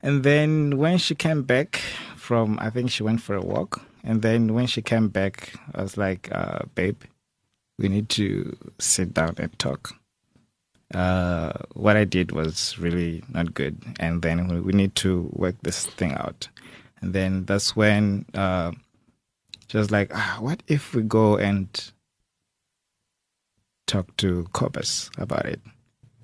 and 0.00 0.24
then 0.24 0.78
when 0.78 0.98
she 0.98 1.14
came 1.14 1.42
back 1.42 1.80
from, 2.16 2.58
I 2.60 2.70
think 2.70 2.90
she 2.90 3.02
went 3.02 3.20
for 3.20 3.36
a 3.36 3.40
walk, 3.40 3.80
and 4.02 4.22
then 4.22 4.52
when 4.54 4.66
she 4.66 4.82
came 4.82 5.08
back, 5.08 5.54
I 5.74 5.82
was 5.82 5.96
like, 5.96 6.28
uh, 6.32 6.60
babe, 6.74 7.02
we 7.78 7.88
need 7.88 8.08
to 8.10 8.56
sit 8.78 9.14
down 9.14 9.36
and 9.38 9.56
talk 9.58 9.94
uh, 10.94 11.52
what 11.74 11.96
I 11.96 12.04
did 12.04 12.32
was 12.32 12.78
really 12.78 13.22
not 13.28 13.54
good, 13.54 13.82
and 13.98 14.22
then 14.22 14.62
we, 14.62 14.72
need 14.72 14.94
to 14.96 15.30
work 15.32 15.56
this 15.62 15.86
thing 15.86 16.12
out. 16.14 16.48
And 17.00 17.14
then 17.14 17.44
that's 17.44 17.74
when 17.74 18.26
uh, 18.34 18.72
she 19.68 19.78
was 19.78 19.90
like, 19.90 20.14
ah, 20.14 20.38
"What 20.40 20.62
if 20.68 20.94
we 20.94 21.02
go 21.02 21.36
and 21.36 21.68
talk 23.86 24.16
to 24.18 24.46
Cobus 24.52 25.10
about 25.18 25.46
it?" 25.46 25.60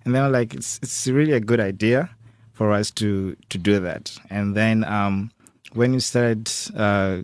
And 0.05 0.15
then 0.15 0.25
I'm 0.25 0.33
like, 0.33 0.55
"It's 0.55 0.79
it's 0.83 1.07
really 1.09 1.33
a 1.33 1.41
good 1.41 1.61
idea 1.61 2.11
for 2.53 2.73
us 2.73 2.91
to 2.93 3.37
to 3.49 3.59
do 3.59 3.79
that." 3.81 4.17
And 4.31 4.55
then 4.57 4.85
um, 4.85 5.31
when 5.73 5.93
you 5.93 6.01
started 6.01 6.51
uh, 6.77 7.23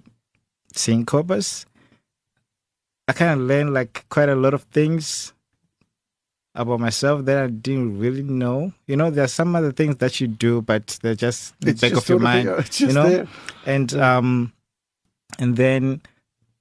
seeing 0.74 1.04
Cobus, 1.06 1.66
I 3.08 3.12
kind 3.12 3.40
of 3.40 3.46
learned 3.46 3.72
like 3.74 4.04
quite 4.08 4.28
a 4.28 4.34
lot 4.36 4.54
of 4.54 4.62
things 4.64 5.32
about 6.56 6.78
myself 6.78 7.24
that 7.24 7.36
I 7.42 7.46
didn't 7.48 7.98
really 7.98 8.22
know. 8.22 8.72
You 8.86 8.96
know, 8.96 9.10
there 9.10 9.24
are 9.24 9.28
some 9.28 9.56
other 9.56 9.72
things 9.72 9.96
that 9.96 10.20
you 10.20 10.28
do, 10.28 10.62
but 10.62 10.98
they're 11.02 11.16
just 11.16 11.58
the 11.60 11.70
It's 11.70 11.80
back 11.80 11.94
of 11.94 12.08
your 12.08 12.20
mind. 12.20 12.46
you 12.78 12.92
know, 12.92 13.08
there. 13.10 13.26
and 13.66 13.92
um, 13.94 14.52
and 15.38 15.56
then 15.56 16.00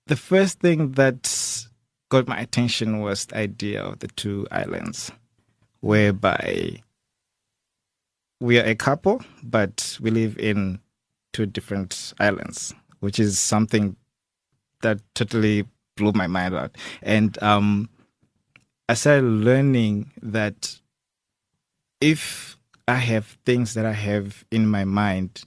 the 0.08 0.16
first 0.16 0.60
thing 0.60 0.94
that 0.94 1.28
got 2.14 2.28
my 2.28 2.38
attention 2.40 3.00
was 3.00 3.26
the 3.26 3.38
idea 3.38 3.84
of 3.84 3.98
the 3.98 4.08
two 4.08 4.46
islands, 4.52 5.12
whereby 5.80 6.80
we 8.40 8.60
are 8.60 8.66
a 8.66 8.76
couple, 8.76 9.24
but 9.42 9.98
we 10.00 10.12
live 10.12 10.38
in 10.38 10.80
two 11.32 11.48
different 11.48 12.14
islands, 12.20 12.72
which 13.00 13.20
is 13.20 13.40
something 13.40 13.96
that 14.84 15.00
totally 15.16 15.66
blew 15.98 16.12
my 16.12 16.28
mind 16.28 16.54
out. 16.54 16.78
And 17.02 17.42
um, 17.42 17.90
I 18.88 18.94
started 18.94 19.24
learning 19.24 20.12
that 20.22 20.80
if 22.00 22.60
I 22.88 22.98
have 22.98 23.40
things 23.44 23.74
that 23.74 23.88
I 23.88 23.94
have 23.94 24.46
in 24.52 24.68
my 24.68 24.84
mind, 24.84 25.46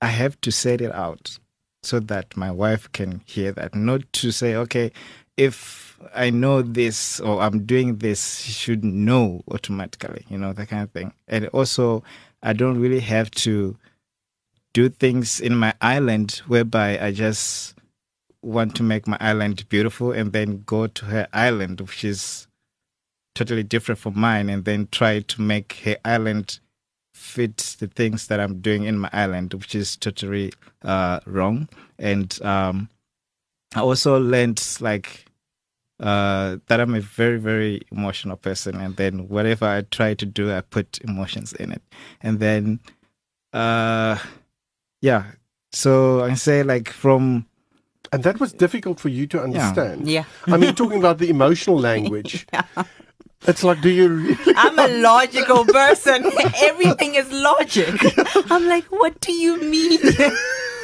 I 0.00 0.06
have 0.06 0.40
to 0.40 0.50
set 0.50 0.80
it 0.80 0.94
out 0.94 1.38
so 1.82 2.00
that 2.00 2.38
my 2.38 2.50
wife 2.50 2.90
can 2.92 3.20
hear 3.26 3.52
that. 3.52 3.74
Not 3.74 4.10
to 4.14 4.30
say, 4.30 4.54
okay, 4.54 4.92
if 5.36 5.98
I 6.14 6.30
know 6.30 6.62
this 6.62 7.20
or 7.20 7.40
I'm 7.40 7.64
doing 7.64 7.98
this, 7.98 8.40
she 8.40 8.52
should 8.52 8.84
know 8.84 9.42
automatically, 9.50 10.24
you 10.28 10.38
know, 10.38 10.52
that 10.52 10.68
kind 10.68 10.82
of 10.82 10.90
thing. 10.90 11.12
And 11.28 11.46
also, 11.48 12.02
I 12.42 12.52
don't 12.52 12.80
really 12.80 13.00
have 13.00 13.30
to 13.32 13.76
do 14.72 14.88
things 14.88 15.40
in 15.40 15.56
my 15.56 15.74
island 15.80 16.42
whereby 16.46 16.98
I 16.98 17.12
just 17.12 17.74
want 18.42 18.76
to 18.76 18.82
make 18.82 19.08
my 19.08 19.16
island 19.20 19.68
beautiful 19.68 20.12
and 20.12 20.32
then 20.32 20.62
go 20.66 20.86
to 20.86 21.04
her 21.06 21.26
island, 21.32 21.80
which 21.80 22.04
is 22.04 22.46
totally 23.34 23.62
different 23.62 23.98
from 23.98 24.18
mine, 24.18 24.48
and 24.48 24.64
then 24.64 24.88
try 24.90 25.20
to 25.20 25.42
make 25.42 25.80
her 25.84 25.96
island 26.04 26.60
fit 27.14 27.76
the 27.80 27.86
things 27.86 28.28
that 28.28 28.38
I'm 28.38 28.60
doing 28.60 28.84
in 28.84 28.98
my 28.98 29.10
island, 29.12 29.54
which 29.54 29.74
is 29.74 29.96
totally 29.96 30.52
uh, 30.82 31.20
wrong. 31.26 31.68
And 31.98 32.40
um, 32.42 32.88
I 33.74 33.80
also 33.80 34.18
learned 34.20 34.62
like 34.80 35.25
uh, 36.00 36.56
that 36.66 36.80
I'm 36.80 36.94
a 36.94 37.00
very, 37.00 37.38
very 37.38 37.80
emotional 37.90 38.36
person, 38.36 38.76
and 38.76 38.96
then 38.96 39.28
whatever 39.28 39.66
I 39.66 39.82
try 39.82 40.14
to 40.14 40.26
do, 40.26 40.52
I 40.52 40.60
put 40.60 40.98
emotions 41.02 41.52
in 41.52 41.72
it, 41.72 41.82
and 42.20 42.38
then 42.40 42.80
uh, 43.52 44.18
yeah. 45.00 45.32
So 45.72 46.22
I 46.22 46.34
say 46.34 46.62
like 46.62 46.88
from 46.90 47.46
And 48.12 48.22
that 48.22 48.38
was 48.40 48.52
difficult 48.52 49.00
for 49.00 49.08
you 49.08 49.26
to 49.28 49.42
understand. 49.42 50.08
Yeah. 50.08 50.24
I 50.46 50.56
mean, 50.56 50.74
talking 50.74 50.98
about 50.98 51.18
the 51.18 51.28
emotional 51.28 51.78
language. 51.90 52.46
It's 53.46 53.62
like, 53.62 53.80
do 53.80 53.90
you 53.90 54.08
really? 54.08 54.54
I'm 54.56 54.78
a 54.78 54.88
logical 55.02 55.64
person. 55.66 56.24
Everything 56.62 57.14
is 57.14 57.30
logic. 57.30 57.94
I'm 58.50 58.66
like, 58.66 58.84
what 58.86 59.20
do 59.20 59.30
you 59.32 59.60
mean? 59.60 60.00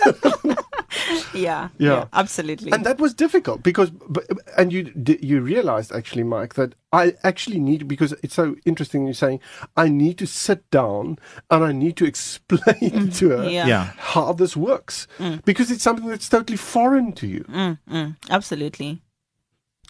yeah, 1.35 1.69
Yeah. 1.79 2.07
absolutely. 2.13 2.73
And 2.73 2.85
that 2.85 2.99
was 2.99 3.15
difficult 3.15 3.63
because, 3.63 3.91
but, 3.91 4.25
and 4.57 4.73
you 4.73 4.93
you 5.21 5.41
realized 5.41 5.93
actually, 5.93 6.23
Mike, 6.25 6.55
that 6.55 6.75
I 6.93 7.15
actually 7.25 7.61
need 7.61 7.89
because 7.89 8.15
it's 8.23 8.35
so 8.35 8.57
interesting. 8.65 9.05
You're 9.05 9.15
saying 9.15 9.41
I 9.77 9.89
need 9.89 10.19
to 10.19 10.27
sit 10.27 10.69
down 10.71 11.19
and 11.51 11.65
I 11.65 11.73
need 11.73 11.97
to 11.99 12.05
explain 12.13 13.11
to 13.11 13.29
her 13.31 13.49
yeah. 13.49 13.67
yeah. 13.67 13.93
how 13.97 14.33
this 14.33 14.57
works 14.57 15.07
because 15.45 15.71
it's 15.71 15.83
something 15.83 16.07
that's 16.09 16.29
totally 16.29 16.59
foreign 16.59 17.13
to 17.13 17.27
you. 17.27 17.45
Mm, 17.49 17.79
mm, 17.91 18.17
absolutely. 18.31 19.03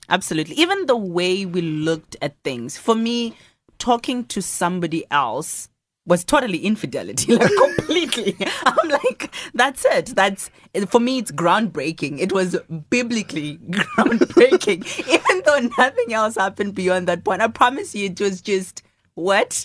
Absolutely. 0.08 0.54
Even 0.56 0.86
the 0.86 0.96
way 0.96 1.46
we 1.46 1.60
looked 1.62 2.16
at 2.20 2.36
things. 2.42 2.76
For 2.76 2.94
me, 2.94 3.34
talking 3.78 4.24
to 4.26 4.42
somebody 4.42 5.04
else 5.10 5.68
was 6.06 6.24
totally 6.24 6.58
infidelity, 6.58 7.36
like 7.36 7.50
completely. 7.56 8.36
I'm 8.66 8.88
like, 8.88 9.32
that's 9.54 9.84
it. 9.84 10.06
That's 10.16 10.50
for 10.88 11.00
me. 11.00 11.18
It's 11.18 11.30
groundbreaking. 11.30 12.18
It 12.18 12.32
was 12.32 12.56
biblically 12.90 13.58
groundbreaking, 13.70 15.08
even 15.08 15.42
though 15.44 15.70
nothing 15.78 16.12
else 16.12 16.36
happened 16.36 16.74
beyond 16.74 17.08
that 17.08 17.24
point. 17.24 17.42
I 17.42 17.48
promise 17.48 17.94
you, 17.94 18.06
it 18.06 18.20
was 18.20 18.40
just 18.40 18.82
what? 19.14 19.64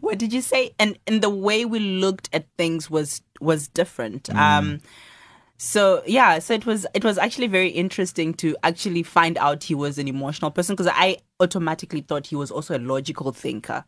what 0.00 0.18
did 0.18 0.32
you 0.32 0.42
say? 0.42 0.74
And 0.78 0.98
and 1.06 1.22
the 1.22 1.30
way 1.30 1.64
we 1.64 1.80
looked 1.80 2.28
at 2.32 2.46
things 2.56 2.88
was 2.90 3.22
was 3.40 3.68
different. 3.68 4.30
Um, 4.34 4.80
so 5.64 6.02
yeah, 6.06 6.40
so 6.40 6.54
it 6.54 6.66
was 6.66 6.86
it 6.92 7.04
was 7.04 7.18
actually 7.18 7.46
very 7.46 7.68
interesting 7.68 8.34
to 8.34 8.56
actually 8.64 9.04
find 9.04 9.38
out 9.38 9.62
he 9.62 9.76
was 9.76 9.96
an 9.96 10.08
emotional 10.08 10.50
person 10.50 10.74
because 10.74 10.90
I 10.92 11.18
automatically 11.38 12.00
thought 12.00 12.26
he 12.26 12.34
was 12.36 12.50
also 12.50 12.76
a 12.76 12.80
logical 12.80 13.30
thinker. 13.30 13.84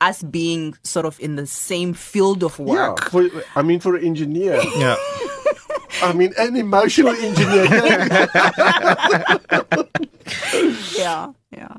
Us 0.00 0.22
being 0.22 0.74
sort 0.84 1.04
of 1.04 1.20
in 1.20 1.36
the 1.36 1.46
same 1.46 1.92
field 1.92 2.42
of 2.42 2.58
Yeah, 2.58 2.64
work. 2.64 3.10
for, 3.10 3.28
I 3.56 3.60
mean, 3.62 3.78
for 3.80 3.94
an 3.96 4.04
engineer, 4.06 4.58
Yeah. 4.76 4.96
I 6.00 6.12
mean, 6.14 6.32
an 6.38 6.56
emotional 6.56 7.12
engineer. 7.14 7.66
Yeah, 10.96 11.32
yeah. 11.52 11.76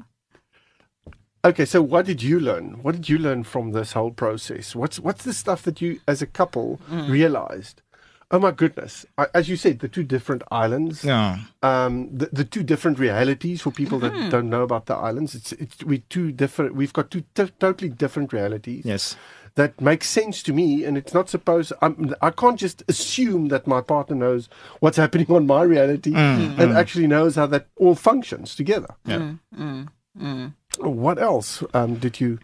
okay, 1.46 1.66
so 1.66 1.82
what 1.82 2.06
did 2.06 2.22
you 2.24 2.40
learn? 2.40 2.80
What 2.84 2.96
did 2.96 3.10
you 3.10 3.18
learn 3.18 3.44
from 3.44 3.72
this 3.72 3.94
whole 3.94 4.12
process? 4.12 4.76
What's 4.76 5.00
what's 5.00 5.24
the 5.24 5.34
stuff 5.34 5.64
that 5.64 5.82
you, 5.82 6.00
as 6.08 6.22
a 6.22 6.28
couple, 6.28 6.80
Mm. 6.92 7.10
realized? 7.10 7.82
Oh 8.32 8.38
my 8.40 8.52
goodness! 8.52 9.06
I, 9.18 9.26
as 9.34 9.50
you 9.50 9.56
said, 9.58 9.80
the 9.80 9.88
two 9.88 10.04
different 10.04 10.44
islands. 10.52 11.04
Yeah. 11.04 11.40
um, 11.64 12.16
the, 12.16 12.30
the 12.32 12.44
two 12.46 12.62
different 12.64 13.00
realities 13.00 13.62
for 13.62 13.72
people 13.72 14.00
Mm-hmm. 14.00 14.20
that 14.22 14.30
don't 14.30 14.50
know 14.50 14.62
about 14.62 14.86
the 14.86 14.96
islands. 14.96 15.34
It's 15.34 15.52
it's 15.54 15.84
we 15.84 16.00
two 16.10 16.32
different. 16.32 16.76
We've 16.76 16.94
got 16.94 17.10
two 17.10 17.24
t- 17.34 17.52
totally 17.60 17.90
different 17.90 18.32
realities 18.32 18.86
Yes. 18.86 19.16
that 19.56 19.82
makes 19.82 20.08
sense 20.08 20.44
to 20.44 20.54
me, 20.54 20.86
and 20.86 20.96
it's 20.96 21.12
not 21.14 21.28
supposed. 21.28 21.74
I'm, 21.82 22.14
I 22.22 22.30
can't 22.30 22.60
just 22.60 22.84
assume 22.88 23.48
that 23.48 23.66
my 23.66 23.82
partner 23.82 24.16
knows 24.16 24.48
what's 24.80 24.98
happening 24.98 25.26
on 25.32 25.48
my 25.48 25.64
reality 25.64 26.14
and 26.16 26.72
actually 26.78 27.08
knows 27.08 27.36
how 27.36 27.48
that 27.48 27.66
all 27.78 27.96
functions 27.96 28.54
together. 28.56 28.94
Yeah. 29.06 29.34
What 30.78 31.18
else 31.20 31.64
um, 31.74 31.96
did 31.96 32.20
you? 32.22 32.38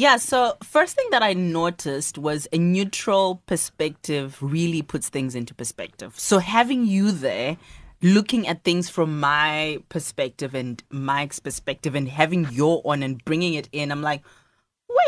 Yeah, 0.00 0.16
so 0.16 0.56
first 0.62 0.96
thing 0.96 1.08
that 1.10 1.22
I 1.22 1.34
noticed 1.34 2.16
was 2.16 2.48
a 2.54 2.56
neutral 2.56 3.42
perspective 3.44 4.38
really 4.40 4.80
puts 4.80 5.10
things 5.10 5.34
into 5.34 5.52
perspective. 5.52 6.18
So 6.18 6.38
having 6.38 6.86
you 6.86 7.12
there 7.12 7.58
looking 8.00 8.48
at 8.48 8.64
things 8.64 8.88
from 8.88 9.20
my 9.20 9.82
perspective 9.90 10.54
and 10.54 10.82
Mike's 10.88 11.38
perspective 11.38 11.94
and 11.94 12.08
having 12.08 12.48
your 12.50 12.80
on 12.86 13.02
and 13.02 13.22
bringing 13.26 13.52
it 13.52 13.68
in, 13.72 13.92
I'm 13.92 14.00
like, 14.00 14.22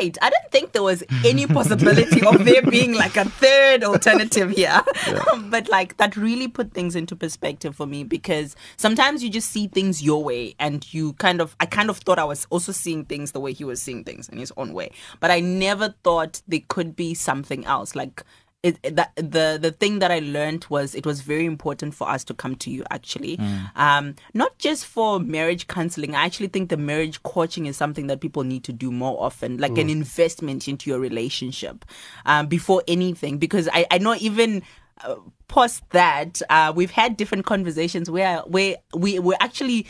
wait, 0.00 0.18
I 0.22 0.30
didn't 0.30 0.50
think 0.50 0.72
there 0.72 0.82
was 0.82 1.02
any 1.24 1.46
possibility 1.46 2.24
of 2.26 2.44
there 2.44 2.62
being 2.62 2.94
like 2.94 3.16
a 3.16 3.24
third 3.24 3.84
alternative 3.84 4.50
here. 4.50 4.82
but 5.46 5.68
like 5.68 5.96
that 5.96 6.16
really 6.16 6.48
put 6.48 6.72
things 6.72 6.96
into 6.96 7.16
perspective 7.16 7.76
for 7.76 7.86
me 7.86 8.04
because 8.04 8.56
sometimes 8.76 9.22
you 9.22 9.30
just 9.30 9.50
see 9.50 9.68
things 9.68 10.02
your 10.02 10.22
way 10.22 10.54
and 10.58 10.92
you 10.92 11.14
kind 11.14 11.40
of, 11.40 11.56
I 11.60 11.66
kind 11.66 11.90
of 11.90 11.98
thought 11.98 12.18
I 12.18 12.24
was 12.24 12.46
also 12.50 12.72
seeing 12.72 13.04
things 13.04 13.32
the 13.32 13.40
way 13.40 13.52
he 13.52 13.64
was 13.64 13.80
seeing 13.80 14.04
things 14.04 14.28
in 14.28 14.38
his 14.38 14.52
own 14.56 14.72
way. 14.72 14.92
But 15.20 15.30
I 15.30 15.40
never 15.40 15.94
thought 16.04 16.42
there 16.46 16.60
could 16.68 16.96
be 16.96 17.14
something 17.14 17.64
else. 17.64 17.94
Like, 17.94 18.22
it, 18.62 18.78
it- 18.83 18.97
that 18.97 19.12
the 19.16 19.59
the 19.61 19.73
thing 19.73 19.99
that 19.99 20.11
I 20.11 20.21
learned 20.21 20.66
was 20.71 20.95
it 20.95 21.04
was 21.04 21.21
very 21.21 21.47
important 21.47 21.95
for 21.95 22.09
us 22.09 22.23
to 22.25 22.35
come 22.35 22.54
to 22.57 22.71
you 22.71 22.85
actually, 22.90 23.37
um, 23.76 24.14
not 24.35 24.57
just 24.59 24.87
for 24.87 25.19
marriage 25.19 25.66
counseling. 25.66 26.14
I 26.14 26.25
actually 26.25 26.49
think 26.49 26.69
the 26.71 26.76
marriage 26.76 27.23
coaching 27.25 27.66
is 27.66 27.76
something 27.76 28.07
that 28.07 28.21
people 28.21 28.45
need 28.45 28.62
to 28.64 28.73
do 28.73 28.90
more 28.92 29.16
often, 29.23 29.59
like 29.59 29.73
an 29.78 29.90
investment 29.90 30.69
into 30.69 30.90
your 30.90 31.00
relationship 31.00 31.85
um, 32.26 32.47
before 32.47 32.83
anything. 32.87 33.38
Because 33.38 33.69
I 33.73 33.87
I 33.90 33.99
know 33.99 34.14
even 34.21 34.62
uh, 35.04 35.16
post 35.49 35.83
that 35.90 36.40
uh, 36.49 36.73
we've 36.75 36.92
had 36.92 37.16
different 37.16 37.45
conversations 37.45 38.09
where 38.11 38.38
where 38.47 38.76
we 38.95 39.19
we're 39.19 39.37
actually 39.40 39.87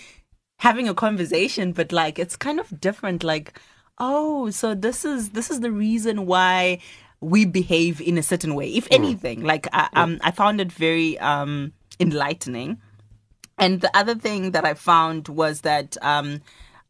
having 0.59 0.89
a 0.89 0.95
conversation 0.95 1.73
but 1.73 1.91
like 1.93 2.19
it's 2.19 2.37
kind 2.37 2.61
of 2.61 2.81
different 2.81 3.25
like 3.25 3.59
oh 3.99 4.49
so 4.51 4.75
this 4.75 5.05
is 5.05 5.31
this 5.31 5.51
is 5.51 5.59
the 5.61 5.73
reason 5.73 6.25
why 6.25 6.79
we 7.23 7.47
behave 7.47 8.01
in 8.01 8.19
a 8.19 8.23
certain 8.23 8.55
way. 8.55 8.69
If 8.69 8.87
anything 8.91 9.43
like 9.43 9.69
I, 9.73 9.89
um, 9.95 10.19
I 10.23 10.31
found 10.31 10.61
it 10.61 10.71
very 10.71 11.19
um 11.19 11.73
enlightening. 12.01 12.79
And 13.59 13.81
the 13.81 13.97
other 13.97 14.15
thing 14.15 14.51
that 14.53 14.65
I 14.65 14.75
found 14.75 15.29
was 15.29 15.61
that 15.61 15.97
um, 16.03 16.41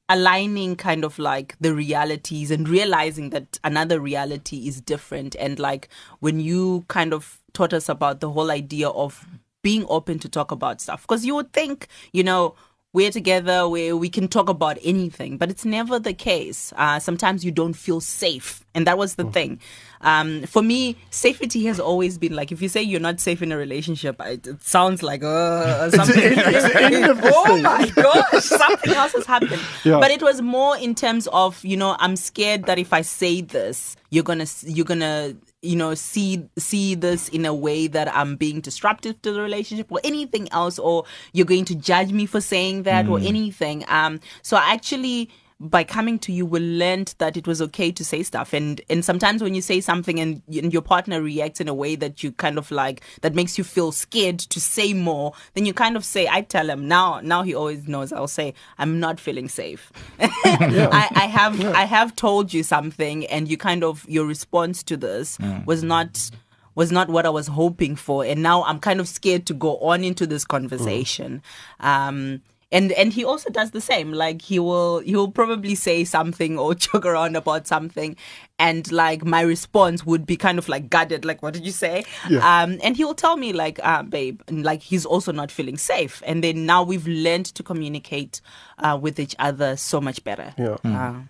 aligning 0.08 0.76
kind 0.76 1.04
of 1.04 1.18
like 1.18 1.56
the 1.60 1.74
realities 1.74 2.50
and 2.50 2.68
realizing 2.68 3.30
that 3.30 3.58
another 3.62 4.00
reality 4.00 4.68
is 4.68 4.80
different. 4.80 5.36
And 5.38 5.58
like 5.58 5.88
when 6.20 6.40
you 6.40 6.84
kind 6.88 7.12
of 7.12 7.40
taught 7.52 7.72
us 7.74 7.88
about 7.88 8.20
the 8.20 8.30
whole 8.30 8.50
idea 8.50 8.88
of 8.88 9.26
being 9.62 9.84
open 9.88 10.18
to 10.20 10.28
talk 10.28 10.50
about 10.50 10.80
stuff, 10.80 11.02
because 11.02 11.26
you 11.26 11.34
would 11.34 11.52
think, 11.52 11.88
you 12.12 12.24
know, 12.24 12.54
we're 12.94 13.10
together 13.10 13.68
where 13.68 13.96
we 13.96 14.10
can 14.10 14.28
talk 14.28 14.50
about 14.50 14.76
anything, 14.84 15.38
but 15.38 15.50
it's 15.50 15.64
never 15.64 15.98
the 15.98 16.12
case. 16.12 16.74
Uh, 16.76 16.98
sometimes 16.98 17.44
you 17.44 17.50
don't 17.50 17.72
feel 17.72 18.00
safe. 18.00 18.64
And 18.74 18.86
that 18.86 18.98
was 18.98 19.14
the 19.14 19.24
thing. 19.24 19.60
Um, 20.02 20.42
for 20.44 20.62
me, 20.62 20.96
safety 21.10 21.64
has 21.66 21.78
always 21.80 22.18
been 22.18 22.34
like, 22.34 22.52
if 22.52 22.60
you 22.60 22.68
say 22.68 22.82
you're 22.82 23.00
not 23.00 23.20
safe 23.20 23.40
in 23.40 23.50
a 23.52 23.56
relationship, 23.56 24.20
it, 24.20 24.46
it 24.46 24.62
sounds 24.62 25.02
like, 25.02 25.22
uh, 25.22 25.90
something. 25.90 26.22
it's 26.22 26.74
end 26.74 27.04
of 27.04 27.20
the 27.22 27.32
oh 27.34 27.60
my 27.60 27.88
gosh, 27.90 28.44
something 28.44 28.92
else 28.92 29.12
has 29.12 29.26
happened. 29.26 29.60
Yeah. 29.84 29.98
But 29.98 30.10
it 30.10 30.22
was 30.22 30.40
more 30.40 30.76
in 30.76 30.94
terms 30.94 31.26
of, 31.32 31.64
you 31.64 31.76
know, 31.76 31.96
I'm 31.98 32.14
scared 32.14 32.66
that 32.66 32.78
if 32.78 32.92
I 32.92 33.00
say 33.02 33.40
this, 33.40 33.96
you're 34.10 34.22
gonna, 34.22 34.46
you're 34.64 34.84
gonna, 34.84 35.34
you 35.62 35.76
know, 35.76 35.94
see 35.94 36.48
see 36.58 36.96
this 36.96 37.28
in 37.28 37.46
a 37.46 37.54
way 37.54 37.86
that 37.86 38.14
I'm 38.14 38.36
being 38.36 38.60
disruptive 38.60 39.22
to 39.22 39.32
the 39.32 39.40
relationship 39.40 39.90
or 39.90 40.00
anything 40.02 40.48
else, 40.52 40.78
or 40.78 41.04
you're 41.32 41.46
going 41.46 41.64
to 41.66 41.74
judge 41.76 42.12
me 42.12 42.26
for 42.26 42.40
saying 42.40 42.82
that 42.82 43.06
or 43.06 43.18
anything. 43.20 43.84
Um, 43.88 44.20
so 44.42 44.56
I 44.56 44.72
actually 44.72 45.30
by 45.62 45.84
coming 45.84 46.18
to 46.18 46.32
you 46.32 46.44
we 46.44 46.58
learned 46.58 47.14
that 47.18 47.36
it 47.36 47.46
was 47.46 47.62
okay 47.62 47.92
to 47.92 48.04
say 48.04 48.22
stuff. 48.22 48.52
And 48.52 48.80
and 48.90 49.04
sometimes 49.04 49.42
when 49.42 49.54
you 49.54 49.62
say 49.62 49.80
something 49.80 50.18
and, 50.18 50.42
and 50.48 50.72
your 50.72 50.82
partner 50.82 51.22
reacts 51.22 51.60
in 51.60 51.68
a 51.68 51.74
way 51.74 51.94
that 51.96 52.22
you 52.22 52.32
kind 52.32 52.58
of 52.58 52.70
like 52.70 53.02
that 53.20 53.34
makes 53.34 53.56
you 53.56 53.64
feel 53.64 53.92
scared 53.92 54.40
to 54.40 54.60
say 54.60 54.92
more 54.92 55.32
then 55.54 55.64
you 55.64 55.72
kind 55.72 55.96
of 55.96 56.04
say 56.04 56.28
i 56.28 56.40
tell 56.40 56.68
him. 56.68 56.88
Now 56.88 57.20
now 57.20 57.42
he 57.42 57.54
always 57.54 57.86
knows 57.86 58.12
i'll 58.12 58.26
say 58.26 58.54
i'm 58.78 58.98
not 58.98 59.20
feeling 59.20 59.48
safe. 59.48 59.92
I, 60.18 61.08
I 61.14 61.26
have 61.26 61.64
i 61.74 61.84
have 61.84 62.16
told 62.16 62.52
you 62.52 62.62
something 62.62 63.26
and 63.26 63.48
you 63.48 63.56
kind 63.56 63.84
of 63.84 64.04
your 64.08 64.26
response 64.26 64.82
to 64.84 64.96
this 64.96 65.38
was 65.66 65.82
not 65.82 66.30
was 66.74 66.90
not 66.90 67.08
what 67.08 67.26
I 67.26 67.30
was 67.30 67.48
hoping 67.48 67.96
for, 67.96 68.24
and 68.24 68.42
now 68.42 68.64
I'm 68.64 68.80
kind 68.80 69.00
of 69.00 69.08
scared 69.08 69.46
to 69.46 69.54
go 69.54 69.76
on 69.78 70.04
into 70.04 70.26
this 70.26 70.44
conversation. 70.44 71.42
Um, 71.80 72.40
and 72.72 72.90
and 72.92 73.12
he 73.12 73.24
also 73.24 73.50
does 73.50 73.70
the 73.70 73.80
same. 73.80 74.12
Like 74.12 74.42
he 74.42 74.58
will 74.58 75.00
he 75.00 75.14
will 75.14 75.30
probably 75.30 75.74
say 75.74 76.04
something 76.04 76.58
or 76.58 76.74
joke 76.86 77.06
around 77.06 77.36
about 77.36 77.66
something, 77.66 78.16
and 78.58 78.90
like 78.90 79.24
my 79.24 79.42
response 79.42 80.04
would 80.06 80.26
be 80.26 80.36
kind 80.36 80.58
of 80.58 80.68
like 80.68 80.88
guarded, 80.88 81.24
like 81.24 81.42
what 81.42 81.54
did 81.54 81.64
you 81.64 81.72
say? 81.72 82.04
Um, 82.42 82.78
and 82.82 82.96
he 82.96 83.04
will 83.04 83.14
tell 83.14 83.36
me 83.36 83.52
like, 83.52 83.78
uh, 83.82 84.02
babe, 84.02 84.40
and 84.48 84.64
like 84.64 84.82
he's 84.82 85.04
also 85.04 85.32
not 85.32 85.50
feeling 85.50 85.76
safe. 85.76 86.22
And 86.26 86.42
then 86.42 86.66
now 86.66 86.82
we've 86.82 87.06
learned 87.06 87.46
to 87.46 87.62
communicate 87.62 88.40
uh, 88.78 88.98
with 89.00 89.20
each 89.20 89.36
other 89.38 89.76
so 89.76 90.00
much 90.00 90.24
better. 90.24 90.54
Yeah. 90.56 90.76
Uh, 90.84 91.20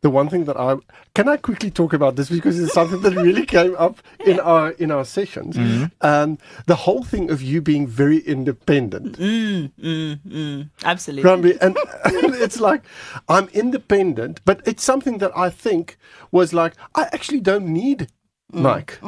the 0.00 0.10
one 0.10 0.28
thing 0.28 0.44
that 0.44 0.56
I 0.56 0.76
can 1.14 1.28
I 1.28 1.36
quickly 1.36 1.70
talk 1.70 1.92
about 1.92 2.16
this 2.16 2.28
because 2.28 2.58
it's 2.58 2.72
something 2.72 3.00
that 3.02 3.14
really 3.14 3.46
came 3.56 3.74
up 3.76 4.00
in 4.24 4.40
our 4.40 4.70
in 4.72 4.90
our 4.90 5.04
sessions. 5.04 5.56
Um, 6.00 6.38
the 6.66 6.76
whole 6.76 7.04
thing 7.04 7.30
of 7.30 7.42
you 7.42 7.60
being 7.60 7.86
very 7.86 8.18
independent, 8.18 9.18
mm, 9.18 9.70
mm, 9.82 10.20
mm, 10.20 10.70
absolutely. 10.84 11.30
Rambi, 11.30 11.58
and, 11.60 11.76
and 12.04 12.34
it's 12.44 12.60
like 12.60 12.82
I'm 13.28 13.48
independent, 13.48 14.40
but 14.44 14.60
it's 14.66 14.82
something 14.82 15.18
that 15.18 15.36
I 15.36 15.50
think 15.50 15.96
was 16.30 16.52
like 16.52 16.74
I 16.94 17.08
actually 17.12 17.40
don't 17.40 17.66
need 17.66 18.08
Mike. 18.52 18.98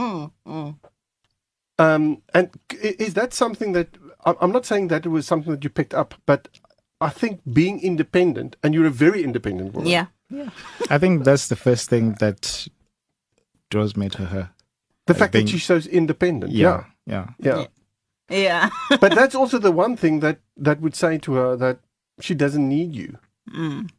Um, 1.79 2.23
and 2.33 2.59
is 2.81 3.15
that 3.15 3.35
something 3.35 3.73
that 3.73 3.89
I'm 4.25 4.51
not 4.51 4.65
saying 4.67 4.89
that 4.89 5.05
it 5.07 5.11
was 5.11 5.27
something 5.27 5.53
that 5.53 5.63
you 5.63 5.71
picked 5.71 5.95
up, 5.95 6.15
but 6.25 6.49
I 7.01 7.11
think 7.11 7.41
being 7.53 7.81
independent, 7.81 8.57
and 8.63 8.75
you're 8.75 8.87
a 8.87 8.91
very 8.91 9.23
independent 9.23 9.75
woman. 9.75 9.91
Yeah. 9.91 10.07
Yeah. 10.31 10.51
I 10.91 10.99
think 10.99 11.25
that's 11.25 11.49
the 11.49 11.57
first 11.57 11.89
thing 11.89 12.15
that 12.21 12.67
draws 13.71 13.97
me 13.97 14.09
to 14.11 14.27
her. 14.27 14.51
The 15.07 15.15
I 15.15 15.19
fact 15.19 15.33
think- 15.33 15.47
that 15.49 15.53
she's 15.53 15.65
so 15.65 15.77
independent. 15.91 16.53
Yeah, 16.53 16.85
yeah. 17.07 17.29
Yeah. 17.39 17.67
Yeah. 18.29 18.71
but 19.01 19.15
that's 19.15 19.35
also 19.37 19.59
the 19.59 19.71
one 19.73 19.97
thing 19.97 20.21
that 20.21 20.41
that 20.57 20.81
would 20.81 20.97
say 20.97 21.19
to 21.19 21.35
her 21.35 21.57
that 21.57 21.79
she 22.21 22.35
doesn't 22.35 22.69
need 22.69 22.95
you. 22.95 23.19
Mm. 23.55 23.91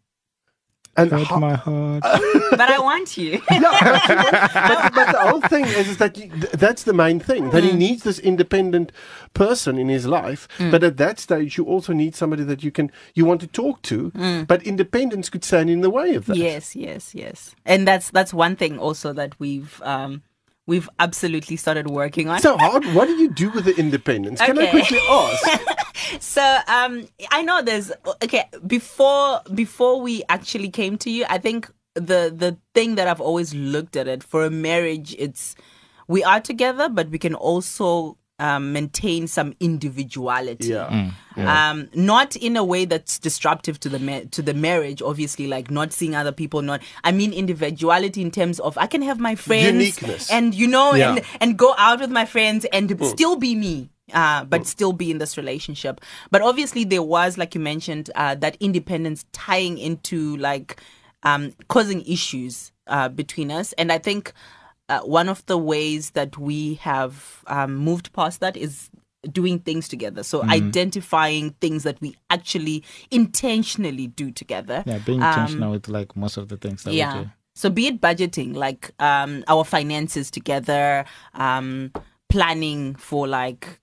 And 0.97 1.11
Hurt 1.11 1.27
how- 1.27 1.39
my 1.39 1.55
heart. 1.55 2.03
But 2.51 2.69
I 2.71 2.79
want 2.79 3.17
you. 3.17 3.39
yeah, 3.51 3.61
but, 4.69 4.93
but 4.95 5.11
the 5.11 5.19
whole 5.29 5.41
thing 5.41 5.65
is, 5.65 5.87
is 5.89 5.97
that 5.97 6.17
you, 6.17 6.29
th- 6.29 6.51
that's 6.53 6.83
the 6.83 6.93
main 6.93 7.19
thing 7.19 7.51
that 7.51 7.63
he 7.63 7.69
Mm. 7.71 7.77
needs 7.77 8.03
this 8.03 8.17
independent 8.19 8.91
person 9.33 9.77
in 9.77 9.89
his 9.89 10.05
life. 10.07 10.47
But 10.57 10.83
at 10.83 10.97
that 10.97 11.19
stage, 11.19 11.57
you 11.57 11.65
also 11.65 11.93
need 11.93 12.15
somebody 12.15 12.43
that 12.45 12.63
you 12.63 12.71
can 12.71 12.91
you 13.13 13.25
want 13.25 13.41
to 13.41 13.47
talk 13.47 13.81
to. 13.83 14.11
But 14.47 14.63
independence 14.63 15.29
could 15.29 15.43
stand 15.43 15.69
in 15.69 15.81
the 15.81 15.89
way 15.89 16.15
of 16.15 16.25
that. 16.25 16.37
Mm. 16.37 16.43
Yes, 16.43 16.75
yes, 16.75 17.13
yes. 17.13 17.55
And 17.65 17.87
that's 17.87 18.09
that's 18.09 18.33
one 18.33 18.55
thing 18.55 18.79
also 18.79 19.13
that 19.13 19.35
we've 19.39 19.81
um 19.83 20.21
we've 20.67 20.89
absolutely 20.99 21.55
started 21.55 21.89
working 21.89 22.29
on. 22.29 22.39
So 22.39 22.57
how 22.57 22.79
what 22.93 23.07
do 23.07 23.13
you 23.13 23.29
do 23.29 23.49
with 23.49 23.65
the 23.65 23.75
independence? 23.75 24.39
Can 24.39 24.59
I 24.59 24.69
quickly 24.69 24.99
ask? 25.09 25.61
So 26.19 26.41
um 26.67 27.07
I 27.31 27.41
know 27.41 27.61
there's 27.61 27.91
okay 28.23 28.45
before 28.65 29.41
before 29.53 29.99
we 29.99 30.23
actually 30.29 30.69
came 30.69 30.97
to 30.99 31.09
you 31.09 31.25
I 31.27 31.37
think 31.37 31.69
the 31.95 32.31
the 32.33 32.57
thing 32.73 32.95
that 32.95 33.07
I've 33.07 33.19
always 33.19 33.53
looked 33.53 33.97
at 33.97 34.07
it 34.07 34.23
for 34.23 34.45
a 34.45 34.49
marriage 34.49 35.15
it's 35.19 35.55
we 36.07 36.23
are 36.23 36.39
together 36.39 36.87
but 36.87 37.09
we 37.09 37.17
can 37.17 37.35
also 37.35 38.17
um, 38.39 38.71
maintain 38.73 39.27
some 39.27 39.53
individuality 39.59 40.67
Yeah. 40.69 41.11
um 41.37 41.89
not 41.93 42.35
in 42.35 42.55
a 42.57 42.63
way 42.63 42.85
that's 42.85 43.19
disruptive 43.19 43.79
to 43.81 43.89
the 43.89 43.99
ma- 43.99 44.21
to 44.31 44.41
the 44.41 44.53
marriage 44.53 45.01
obviously 45.01 45.47
like 45.47 45.69
not 45.71 45.91
seeing 45.93 46.15
other 46.15 46.31
people 46.31 46.61
not 46.63 46.81
i 47.03 47.11
mean 47.11 47.31
individuality 47.33 48.21
in 48.21 48.31
terms 48.31 48.59
of 48.59 48.77
i 48.77 48.87
can 48.87 49.01
have 49.03 49.19
my 49.19 49.35
friends 49.35 49.73
Uniqueness. 49.73 50.31
and 50.31 50.53
you 50.55 50.67
know 50.67 50.93
Yeah. 50.93 51.15
and 51.15 51.21
and 51.41 51.57
go 51.57 51.73
out 51.77 51.99
with 51.99 52.09
my 52.11 52.25
friends 52.25 52.65
and 52.71 52.89
still 53.07 53.35
be 53.35 53.55
me 53.55 53.89
uh, 54.13 54.45
but 54.45 54.65
still 54.65 54.93
be 54.93 55.11
in 55.11 55.17
this 55.17 55.35
relationship. 55.35 55.99
But 56.31 56.41
obviously, 56.41 56.85
there 56.85 57.03
was, 57.03 57.37
like 57.37 57.53
you 57.53 57.59
mentioned, 57.59 58.09
uh, 58.15 58.35
that 58.35 58.55
independence 58.61 59.25
tying 59.33 59.77
into 59.77 60.37
like 60.37 60.79
um, 61.23 61.51
causing 61.67 62.05
issues 62.05 62.71
uh, 62.87 63.09
between 63.09 63.51
us. 63.51 63.73
And 63.73 63.91
I 63.91 63.97
think 63.97 64.31
uh, 64.89 64.99
one 65.01 65.29
of 65.29 65.45
the 65.47 65.57
ways 65.57 66.11
that 66.11 66.37
we 66.37 66.75
have 66.75 67.43
um, 67.47 67.75
moved 67.75 68.13
past 68.13 68.39
that 68.39 68.55
is 68.55 68.89
doing 69.31 69.59
things 69.59 69.87
together. 69.87 70.23
So 70.23 70.43
identifying 70.43 71.51
things 71.59 71.83
that 71.83 71.99
we 71.99 72.15
actually 72.29 72.83
intentionally 73.11 74.07
do 74.07 74.31
together. 74.31 74.83
Yeah, 74.85 74.99
being 74.99 75.21
Um, 75.21 75.27
intentional 75.27 75.71
with 75.71 75.87
like 75.87 76.15
most 76.15 76.37
of 76.37 76.47
the 76.47 76.57
things 76.57 76.83
that 76.83 76.91
we 76.91 76.97
yeah. 76.97 77.23
do. 77.23 77.29
So 77.55 77.69
be 77.69 77.87
it 77.87 77.99
budgeting, 77.99 78.55
like 78.55 78.91
um, 78.99 79.43
our 79.47 79.63
finances 79.65 80.29
together, 80.29 81.05
um, 81.33 81.91
planning 82.29 82.95
for 82.95 83.27
like 83.27 83.79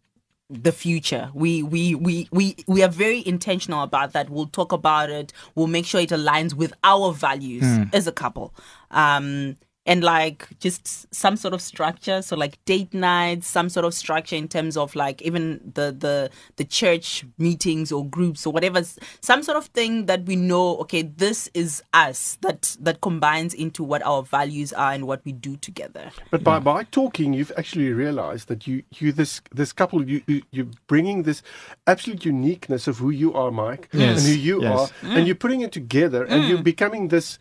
the 0.49 0.73
future. 0.73 1.31
We 1.35 1.63
we 1.63 1.95
we 1.95 2.29
we 2.31 2.57
we 2.69 2.83
are 2.83 2.89
very 2.89 3.27
intentional 3.27 3.83
about 3.83 4.13
that. 4.13 4.31
We'll 4.31 4.47
talk 4.47 4.73
about 4.73 5.11
it. 5.11 5.33
We'll 5.55 5.67
make 5.67 5.87
sure 5.87 6.01
it 6.01 6.11
aligns 6.11 6.55
with 6.55 6.73
our 6.85 7.13
values 7.13 7.65
as 7.93 8.07
a 8.07 8.13
couple. 8.13 8.55
Um 8.91 9.57
and 9.87 10.03
like 10.03 10.49
just 10.61 11.13
some 11.15 11.37
sort 11.37 11.55
of 11.55 11.61
structure. 11.61 12.23
So 12.23 12.37
like 12.37 12.63
date 12.65 12.95
nights 12.95 13.47
some 13.47 13.69
sort 13.69 13.85
of 13.85 13.95
structure 13.95 14.37
in 14.37 14.49
terms 14.49 14.77
of 14.77 14.95
like 14.95 15.21
even 15.23 15.61
the 15.75 15.95
the 15.97 16.31
the 16.57 16.65
church 16.65 17.25
meetings 17.39 17.93
or 17.93 18.05
groups 18.05 18.47
or 18.47 18.53
whatever. 18.53 18.83
Some 19.21 19.43
sort 19.43 19.59
of 19.59 19.67
thing 19.67 20.07
that 20.07 20.25
we 20.25 20.37
know 20.37 20.77
okay 20.79 21.03
this 21.03 21.51
is 21.55 21.83
us 21.93 22.39
that 22.41 22.77
that 22.81 23.01
combines 23.01 23.55
into 23.55 23.83
what 23.83 24.05
our 24.05 24.23
values 24.23 24.73
are 24.73 24.93
and 24.93 25.07
what 25.07 25.25
we 25.25 25.33
do 25.33 25.57
together. 25.57 26.11
But 26.31 26.43
by, 26.45 26.59
by 26.59 26.85
talking, 26.85 27.33
you've 27.35 27.53
actually 27.57 27.93
realized 27.93 28.49
that 28.49 28.67
you, 28.67 28.83
you 28.99 29.13
this 29.13 29.41
this 29.53 29.73
couple, 29.73 30.09
you, 30.09 30.23
you 30.27 30.43
you're 30.51 30.73
bringing 30.87 31.23
this 31.23 31.43
absolute 31.87 32.25
uniqueness 32.25 32.87
of 32.87 32.99
who 32.99 33.11
you 33.11 33.35
are, 33.35 33.51
Mike, 33.51 33.89
Yes, 33.93 34.19
and 34.19 34.35
who 34.35 34.41
you 34.41 34.63
yes. 34.63 34.79
are, 34.79 35.09
and 35.09 35.19
mm. 35.19 35.27
you're 35.27 35.35
putting 35.35 35.61
it 35.61 35.73
together, 35.73 36.25
and 36.25 36.49
you're 36.49 36.59
mm. 36.59 36.65
becoming 36.65 37.09
this 37.09 37.39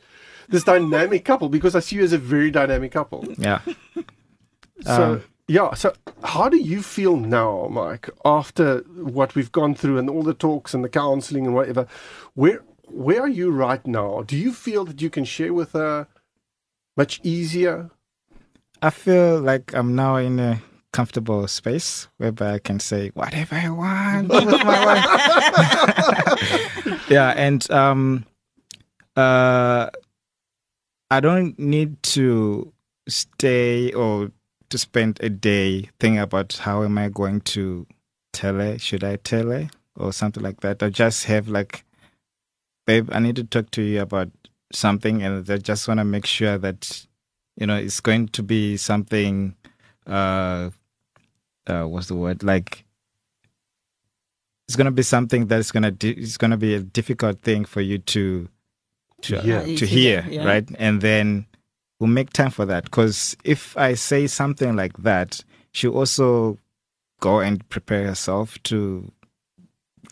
this 0.50 0.64
dynamic 0.64 1.26
couple. 1.26 1.50
Because 1.50 1.76
I 1.76 1.80
see 1.80 1.98
you 1.98 2.04
as 2.04 2.14
a 2.14 2.18
very 2.18 2.52
dynamic 2.52 2.92
couple. 2.92 3.26
Yeah. 3.38 3.60
So 4.82 5.04
Um, 5.14 5.24
yeah, 5.48 5.74
so 5.74 5.94
how 6.24 6.48
do 6.50 6.58
you 6.58 6.82
feel 6.82 7.18
now, 7.18 7.68
Mike, 7.70 8.10
after 8.24 8.80
what 8.96 9.36
we've 9.36 9.52
gone 9.52 9.76
through 9.76 9.98
and 9.98 10.10
all 10.10 10.24
the 10.24 10.34
talks 10.34 10.74
and 10.74 10.84
the 10.84 10.90
counseling 10.90 11.46
and 11.46 11.54
whatever? 11.56 11.86
Where 12.34 12.62
where 12.88 13.22
are 13.22 13.28
you 13.30 13.50
right 13.52 13.86
now? 13.86 14.24
Do 14.24 14.38
you 14.38 14.54
feel 14.54 14.86
that 14.86 15.02
you 15.02 15.10
can 15.10 15.26
share 15.26 15.54
with 15.54 15.72
her 15.74 16.08
much 16.96 17.20
easier? 17.24 17.90
I 18.82 18.90
feel 18.90 19.40
like 19.40 19.74
I'm 19.74 19.96
now 19.96 20.16
in 20.18 20.40
a 20.40 20.62
comfortable 20.92 21.48
space 21.48 22.08
whereby 22.18 22.54
I 22.54 22.60
can 22.60 22.80
say 22.80 23.10
whatever 23.14 23.56
I 23.56 23.70
want 23.70 24.30
with 24.30 24.46
my 24.64 24.86
wife. 24.86 25.06
yeah, 27.10 27.34
and 27.36 27.70
um, 27.72 28.26
uh, 29.16 29.90
I 31.14 31.20
don't 31.20 31.60
need 31.60 32.02
to 32.18 32.74
stay 33.08 33.94
or 33.94 34.32
to 34.72 34.78
spend 34.80 35.20
a 35.22 35.30
day 35.30 35.92
thinking 36.00 36.18
about 36.18 36.54
how 36.54 36.82
am 36.82 36.98
I 36.98 37.10
going 37.10 37.42
to 37.42 37.86
tell 38.32 38.56
her? 38.56 38.80
Should 38.80 39.04
I 39.04 39.18
tell 39.18 39.52
her 39.52 39.70
or 39.96 40.12
something 40.12 40.42
like 40.42 40.62
that? 40.62 40.82
I 40.82 40.90
just 40.90 41.26
have 41.26 41.48
like, 41.48 41.86
babe, 42.88 43.10
I 43.12 43.20
need 43.20 43.36
to 43.36 43.44
talk 43.44 43.70
to 43.72 43.84
you 43.84 44.02
about 44.02 44.32
something, 44.72 45.22
and 45.22 45.48
I 45.48 45.58
just 45.58 45.88
want 45.88 46.00
to 46.00 46.04
make 46.04 46.26
sure 46.26 46.58
that 46.58 47.06
you 47.58 47.68
know 47.68 47.76
it's 47.76 48.00
going 48.00 48.30
to 48.30 48.42
be 48.42 48.76
something. 48.76 49.56
Uh, 50.08 50.72
uh, 51.68 51.84
what's 51.84 52.08
the 52.08 52.16
word? 52.16 52.42
Like, 52.42 52.86
it's 54.68 54.76
going 54.76 54.86
to 54.86 54.92
be 54.92 55.04
something 55.04 55.46
that's 55.46 55.72
going 55.72 55.84
to 55.84 55.92
di- 55.92 56.24
it's 56.24 56.38
going 56.38 56.50
to 56.50 56.58
be 56.58 56.74
a 56.74 56.80
difficult 56.80 57.44
thing 57.44 57.66
for 57.66 57.82
you 57.82 58.00
to 58.00 58.50
to, 59.24 59.42
hear. 59.42 59.58
uh, 59.60 59.66
To 59.66 59.78
to 59.78 59.86
hear, 59.86 60.22
hear, 60.22 60.42
yeah. 60.42 60.46
right? 60.46 60.68
And 60.78 61.02
then 61.02 61.46
we'll 62.00 62.10
make 62.10 62.32
time 62.34 62.52
for 62.52 62.66
that. 62.66 62.84
Because 62.86 63.36
if 63.44 63.76
I 63.78 63.96
say 63.96 64.28
something 64.28 64.76
like 64.76 64.98
that, 65.04 65.44
she'll 65.72 65.98
also 65.98 66.58
go 67.20 67.40
and 67.40 67.68
prepare 67.70 68.06
herself 68.06 68.62
to 68.64 69.12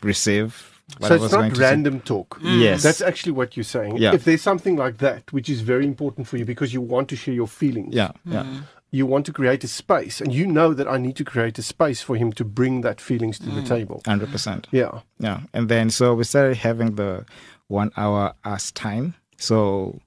receive. 0.04 0.68
What 0.98 1.08
so 1.08 1.16
it's 1.16 1.32
not 1.32 1.40
going 1.40 1.50
to 1.52 1.56
say. 1.56 1.62
random 1.64 2.02
talk. 2.02 2.40
Mm. 2.42 2.62
Yes, 2.62 2.84
That's 2.84 3.02
actually 3.02 3.32
what 3.32 3.56
you're 3.56 3.64
saying. 3.64 3.98
Yeah. 3.98 4.14
If 4.14 4.26
there's 4.26 4.42
something 4.42 4.76
like 4.76 4.98
that, 4.98 5.32
which 5.32 5.50
is 5.50 5.62
very 5.62 5.86
important 5.86 6.28
for 6.28 6.38
you 6.38 6.46
because 6.46 6.74
you 6.74 6.82
want 6.82 7.08
to 7.10 7.16
share 7.16 7.34
your 7.34 7.48
feelings. 7.48 7.96
yeah, 7.96 8.12
yeah, 8.26 8.44
mm. 8.44 8.64
You 8.94 9.06
want 9.06 9.26
to 9.28 9.32
create 9.32 9.64
a 9.64 9.70
space, 9.70 10.20
and 10.20 10.34
you 10.34 10.46
know 10.46 10.74
that 10.74 10.86
I 10.86 10.98
need 10.98 11.16
to 11.16 11.24
create 11.24 11.58
a 11.58 11.62
space 11.62 12.02
for 12.02 12.18
him 12.18 12.34
to 12.34 12.44
bring 12.44 12.82
that 12.82 13.00
feelings 13.00 13.40
to 13.40 13.46
the 13.46 13.62
mm. 13.62 13.68
table. 13.68 14.02
hundred 14.06 14.32
percent. 14.32 14.68
Yeah. 14.72 15.00
Yeah. 15.18 15.42
And 15.54 15.70
then 15.70 15.90
so 15.92 16.14
we 16.14 16.26
started 16.26 16.58
having 16.58 16.96
the 16.96 17.26
one 17.72 17.92
hour 17.98 18.34
us 18.44 18.72
time. 18.72 19.16
So 19.38 20.00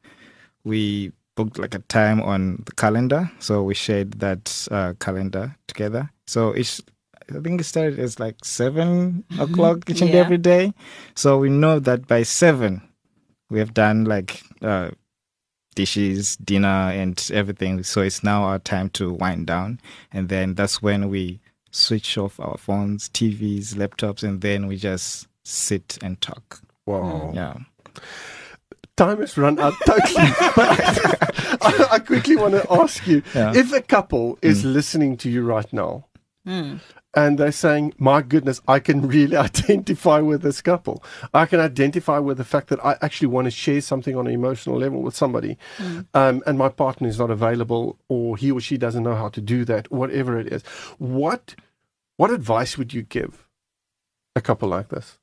we 0.64 1.12
booked 1.34 1.58
like 1.58 1.74
a 1.74 1.80
time 1.80 2.22
on 2.22 2.62
the 2.66 2.72
calendar. 2.72 3.30
So 3.40 3.62
we 3.62 3.74
shared 3.74 4.12
that 4.20 4.68
uh, 4.70 4.94
calendar 5.00 5.56
together. 5.66 6.10
So 6.26 6.50
it's 6.50 6.80
I 7.34 7.40
think 7.40 7.60
it 7.60 7.64
started 7.64 7.98
as 7.98 8.20
like 8.20 8.44
7 8.44 9.24
o'clock 9.40 9.88
each 9.88 10.02
and 10.02 10.10
Yeah. 10.12 10.20
every 10.20 10.36
day. 10.38 10.74
So 11.14 11.38
we 11.38 11.48
know 11.48 11.78
that 11.80 12.06
by 12.06 12.22
seven 12.22 12.82
we 13.50 13.58
have 13.58 13.72
done 13.74 14.04
like 14.04 14.42
uh, 14.62 14.90
dishes, 15.74 16.36
dinner, 16.36 16.90
and 16.92 17.30
everything. 17.32 17.82
So 17.82 18.02
it's 18.02 18.22
now 18.22 18.44
our 18.44 18.58
time 18.58 18.90
to 18.90 19.12
wind 19.12 19.46
down. 19.46 19.80
And 20.12 20.28
then 20.28 20.54
that's 20.54 20.82
when 20.82 21.08
we 21.08 21.40
switch 21.70 22.16
off 22.18 22.38
our 22.38 22.56
phones, 22.58 23.08
TVs, 23.08 23.74
laptops, 23.74 24.22
and 24.22 24.40
then 24.40 24.66
we 24.66 24.76
just 24.76 25.26
sit 25.44 25.98
and 26.02 26.20
talk. 26.20 26.60
Wow. 26.86 27.32
Yeah. 27.34 27.54
Time 28.96 29.18
has 29.20 29.36
run 29.36 29.58
out 29.58 29.74
totally. 29.86 30.28
but 30.54 31.58
I, 31.62 31.88
I 31.92 31.98
quickly 31.98 32.36
want 32.36 32.54
to 32.54 32.64
ask 32.70 33.06
you 33.06 33.22
Yeah. 33.34 33.52
if 33.54 33.72
a 33.72 33.80
couple 33.82 34.38
is 34.42 34.64
listening 34.64 35.16
to 35.18 35.30
you 35.30 35.44
right 35.44 35.70
now 35.72 36.06
Mm. 36.46 36.80
and 37.14 37.38
they're 37.38 37.50
saying, 37.50 37.94
My 37.96 38.20
goodness, 38.20 38.60
I 38.68 38.78
can 38.78 39.08
really 39.08 39.34
identify 39.48 40.20
with 40.20 40.42
this 40.42 40.60
couple. 40.60 41.02
I 41.32 41.46
can 41.46 41.58
identify 41.58 42.18
with 42.18 42.36
the 42.36 42.44
fact 42.44 42.68
that 42.68 42.84
I 42.84 42.98
actually 43.00 43.28
want 43.28 43.46
to 43.46 43.50
share 43.50 43.80
something 43.80 44.14
on 44.14 44.26
an 44.26 44.34
emotional 44.34 44.76
level 44.78 45.00
with 45.00 45.16
somebody, 45.16 45.56
um, 46.12 46.42
and 46.46 46.58
my 46.58 46.68
partner 46.68 47.08
is 47.08 47.18
not 47.18 47.30
available, 47.30 47.98
or 48.10 48.36
he 48.36 48.52
or 48.52 48.60
she 48.60 48.76
doesn't 48.76 49.02
know 49.04 49.14
how 49.14 49.30
to 49.30 49.40
do 49.40 49.64
that, 49.64 49.90
whatever 49.90 50.38
it 50.38 50.52
is. 50.52 50.62
What 50.98 51.54
what 52.18 52.30
advice 52.30 52.76
would 52.76 52.92
you 52.92 53.00
give 53.04 53.48
a 54.36 54.42
couple 54.42 54.68
like 54.68 54.90
this? 54.90 55.18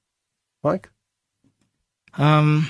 Mike? 0.63 0.89
Um, 2.15 2.69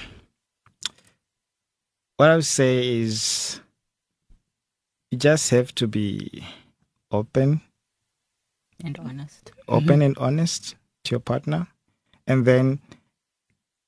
what 2.17 2.29
I 2.29 2.35
would 2.35 2.45
say 2.45 2.99
is 3.01 3.59
you 5.09 5.17
just 5.17 5.49
have 5.49 5.73
to 5.75 5.87
be 5.87 6.45
open, 7.11 7.61
And 8.83 8.97
honest. 8.99 9.51
open 9.67 10.01
and 10.01 10.17
honest 10.17 10.75
to 11.05 11.11
your 11.11 11.19
partner. 11.19 11.67
And 12.27 12.45
then 12.45 12.79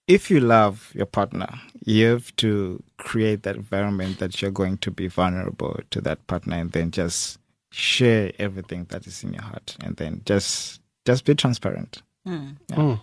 if 0.08 0.30
you 0.32 0.40
love 0.40 0.92
your 0.96 1.06
partner, 1.06 1.48
you 1.86 2.08
have 2.08 2.36
to 2.38 2.82
create 2.98 3.44
that 3.44 3.56
environment 3.56 4.20
that 4.20 4.42
you're 4.42 4.52
going 4.52 4.78
to 4.80 4.92
be 4.92 5.08
vulnerable 5.08 5.80
to 5.92 6.02
that 6.02 6.26
partner 6.28 6.58
and 6.58 6.72
then 6.72 6.92
just 6.92 7.38
share 7.72 8.32
everything 8.40 8.86
that 8.90 9.08
is 9.08 9.24
in 9.24 9.34
your 9.34 9.44
heart 9.44 9.78
and 9.84 9.96
then 9.98 10.22
just 10.26 10.82
just 11.06 11.26
be 11.26 11.36
transparent. 11.36 12.02
Mm. 12.28 12.58
Mm. 12.72 13.02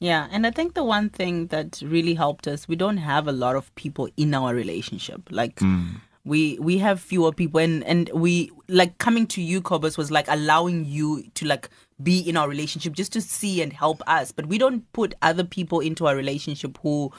Yeah, 0.00 0.28
and 0.32 0.46
I 0.46 0.50
think 0.50 0.72
the 0.72 0.82
one 0.82 1.10
thing 1.10 1.48
that 1.48 1.82
really 1.84 2.14
helped 2.14 2.48
us, 2.48 2.66
we 2.66 2.74
don't 2.74 2.96
have 2.96 3.28
a 3.28 3.32
lot 3.32 3.54
of 3.54 3.72
people 3.74 4.08
in 4.16 4.32
our 4.32 4.54
relationship. 4.54 5.28
Like 5.30 5.60
hmm. 5.60 5.88
we 6.24 6.58
we 6.58 6.78
have 6.78 7.00
fewer 7.00 7.32
people 7.32 7.60
and 7.60 7.84
and 7.84 8.10
we 8.14 8.50
like 8.66 8.96
coming 8.96 9.26
to 9.28 9.42
you 9.42 9.60
Cobus 9.60 9.98
was 9.98 10.10
like 10.10 10.26
allowing 10.28 10.86
you 10.86 11.24
to 11.34 11.44
like 11.44 11.68
be 12.02 12.18
in 12.18 12.38
our 12.38 12.48
relationship 12.48 12.94
just 12.94 13.12
to 13.12 13.20
see 13.20 13.60
and 13.60 13.74
help 13.74 14.00
us. 14.06 14.32
But 14.32 14.46
we 14.46 14.56
don't 14.56 14.90
put 14.94 15.14
other 15.20 15.44
people 15.44 15.80
into 15.80 16.06
our 16.06 16.16
relationship 16.16 16.78
who 16.82 17.12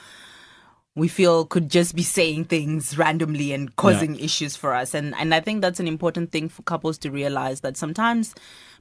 we 0.94 1.08
feel 1.08 1.46
could 1.46 1.70
just 1.70 1.94
be 1.94 2.02
saying 2.02 2.44
things 2.44 2.98
randomly 2.98 3.52
and 3.52 3.74
causing 3.76 4.18
issues 4.18 4.56
for 4.56 4.74
us. 4.74 4.92
And 4.94 5.14
and 5.14 5.34
I 5.34 5.40
think 5.40 5.62
that's 5.62 5.80
an 5.80 5.88
important 5.88 6.32
thing 6.32 6.48
for 6.48 6.62
couples 6.62 6.98
to 6.98 7.10
realize 7.10 7.60
that 7.60 7.76
sometimes 7.76 8.34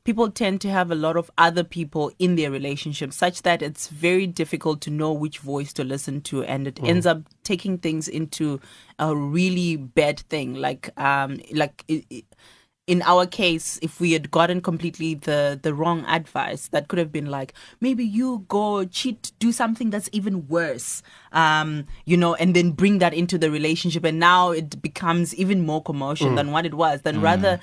people 0.03 0.29
tend 0.29 0.59
to 0.61 0.69
have 0.69 0.91
a 0.91 0.95
lot 0.95 1.15
of 1.15 1.31
other 1.37 1.63
people 1.63 2.11
in 2.19 2.35
their 2.35 2.51
relationship 2.51 3.13
such 3.13 3.43
that 3.43 3.61
it's 3.61 3.87
very 3.87 4.27
difficult 4.27 4.81
to 4.81 4.89
know 4.89 5.13
which 5.13 5.37
voice 5.39 5.71
to 5.73 5.83
listen 5.83 6.19
to 6.21 6.43
and 6.43 6.67
it 6.67 6.79
ends 6.83 7.05
up 7.05 7.21
taking 7.43 7.77
things 7.77 8.07
into 8.07 8.59
a 8.99 9.15
really 9.15 9.77
bad 9.77 10.19
thing. 10.19 10.55
Like 10.55 10.89
um 10.99 11.39
like 11.53 11.85
it, 11.87 12.05
it, 12.09 12.25
in 12.87 13.01
our 13.03 13.25
case, 13.25 13.79
if 13.81 13.99
we 13.99 14.11
had 14.13 14.31
gotten 14.31 14.59
completely 14.61 15.13
the 15.13 15.59
the 15.61 15.73
wrong 15.73 16.03
advice, 16.05 16.67
that 16.69 16.87
could 16.87 16.99
have 16.99 17.11
been 17.11 17.27
like 17.27 17.53
maybe 17.79 18.03
you 18.03 18.45
go 18.47 18.85
cheat, 18.85 19.31
do 19.39 19.51
something 19.51 19.91
that's 19.91 20.09
even 20.11 20.47
worse, 20.47 21.03
um, 21.31 21.85
you 22.05 22.17
know, 22.17 22.33
and 22.35 22.55
then 22.55 22.71
bring 22.71 22.97
that 22.99 23.13
into 23.13 23.37
the 23.37 23.51
relationship, 23.51 24.03
and 24.03 24.19
now 24.19 24.51
it 24.51 24.81
becomes 24.81 25.35
even 25.35 25.65
more 25.65 25.81
commotion 25.81 26.35
than 26.35 26.51
what 26.51 26.65
it 26.65 26.73
was. 26.73 27.01
Then 27.01 27.21
rather. 27.21 27.59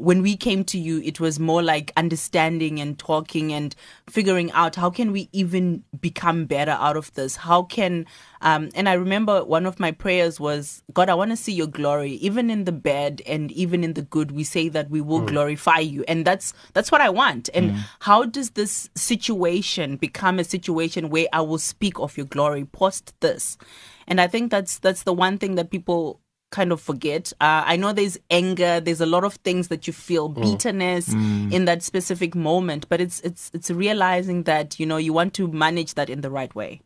When 0.00 0.22
we 0.22 0.36
came 0.36 0.64
to 0.64 0.78
you, 0.78 1.02
it 1.02 1.20
was 1.20 1.38
more 1.38 1.62
like 1.62 1.92
understanding 1.96 2.80
and 2.80 2.98
talking 2.98 3.52
and 3.52 3.74
figuring 4.08 4.50
out 4.52 4.76
how 4.76 4.88
can 4.88 5.12
we 5.12 5.28
even 5.32 5.84
become 6.00 6.46
better 6.46 6.72
out 6.72 6.96
of 6.96 7.12
this? 7.14 7.36
How 7.36 7.64
can, 7.64 8.06
um, 8.40 8.70
and 8.74 8.88
I 8.88 8.94
remember 8.94 9.44
one 9.44 9.66
of 9.66 9.78
my 9.78 9.92
prayers 9.92 10.40
was, 10.40 10.82
God, 10.94 11.10
I 11.10 11.14
want 11.14 11.32
to 11.32 11.36
see 11.36 11.52
your 11.52 11.66
glory, 11.66 12.12
even 12.12 12.48
in 12.48 12.64
the 12.64 12.72
bad 12.72 13.20
and 13.26 13.52
even 13.52 13.84
in 13.84 13.92
the 13.92 14.02
good. 14.02 14.32
We 14.32 14.44
say 14.44 14.68
that 14.70 14.88
we 14.90 15.00
will 15.02 15.20
glorify 15.20 15.80
you, 15.80 16.04
and 16.08 16.24
that's 16.24 16.54
that's 16.72 16.90
what 16.90 17.00
I 17.02 17.10
want. 17.10 17.50
And 17.52 17.84
how 18.00 18.24
does 18.24 18.50
this 18.50 18.88
situation 18.96 19.96
become 19.96 20.38
a 20.38 20.44
situation 20.44 21.10
where 21.10 21.26
I 21.32 21.42
will 21.42 21.58
speak 21.58 21.98
of 22.00 22.16
your 22.16 22.26
glory 22.26 22.64
post 22.64 23.14
this? 23.20 23.58
And 24.06 24.20
I 24.20 24.26
think 24.26 24.50
that's 24.50 24.78
that's 24.78 25.02
the 25.02 25.12
one 25.12 25.36
thing 25.38 25.56
that 25.56 25.70
people 25.70 26.20
kind 26.50 26.72
of 26.72 26.80
forget. 26.80 27.32
Uh, 27.40 27.62
I 27.66 27.76
know 27.76 27.92
there's 27.92 28.18
anger, 28.30 28.80
there's 28.80 29.00
a 29.00 29.06
lot 29.06 29.24
of 29.24 29.34
things 29.36 29.68
that 29.68 29.86
you 29.86 29.92
feel, 29.92 30.28
bitterness 30.28 31.12
in 31.12 31.64
that 31.64 31.82
specific 31.82 32.34
moment, 32.34 32.88
but 32.88 33.00
it's 33.00 33.20
it's 33.20 33.50
it's 33.54 33.70
realizing 33.70 34.44
that 34.44 34.78
you 34.78 34.86
know 34.86 34.96
you 34.96 35.12
want 35.12 35.34
to 35.34 35.48
manage 35.48 35.94
that 35.94 36.10
in 36.10 36.20
the 36.20 36.30
right 36.30 36.54
way. 36.54 36.80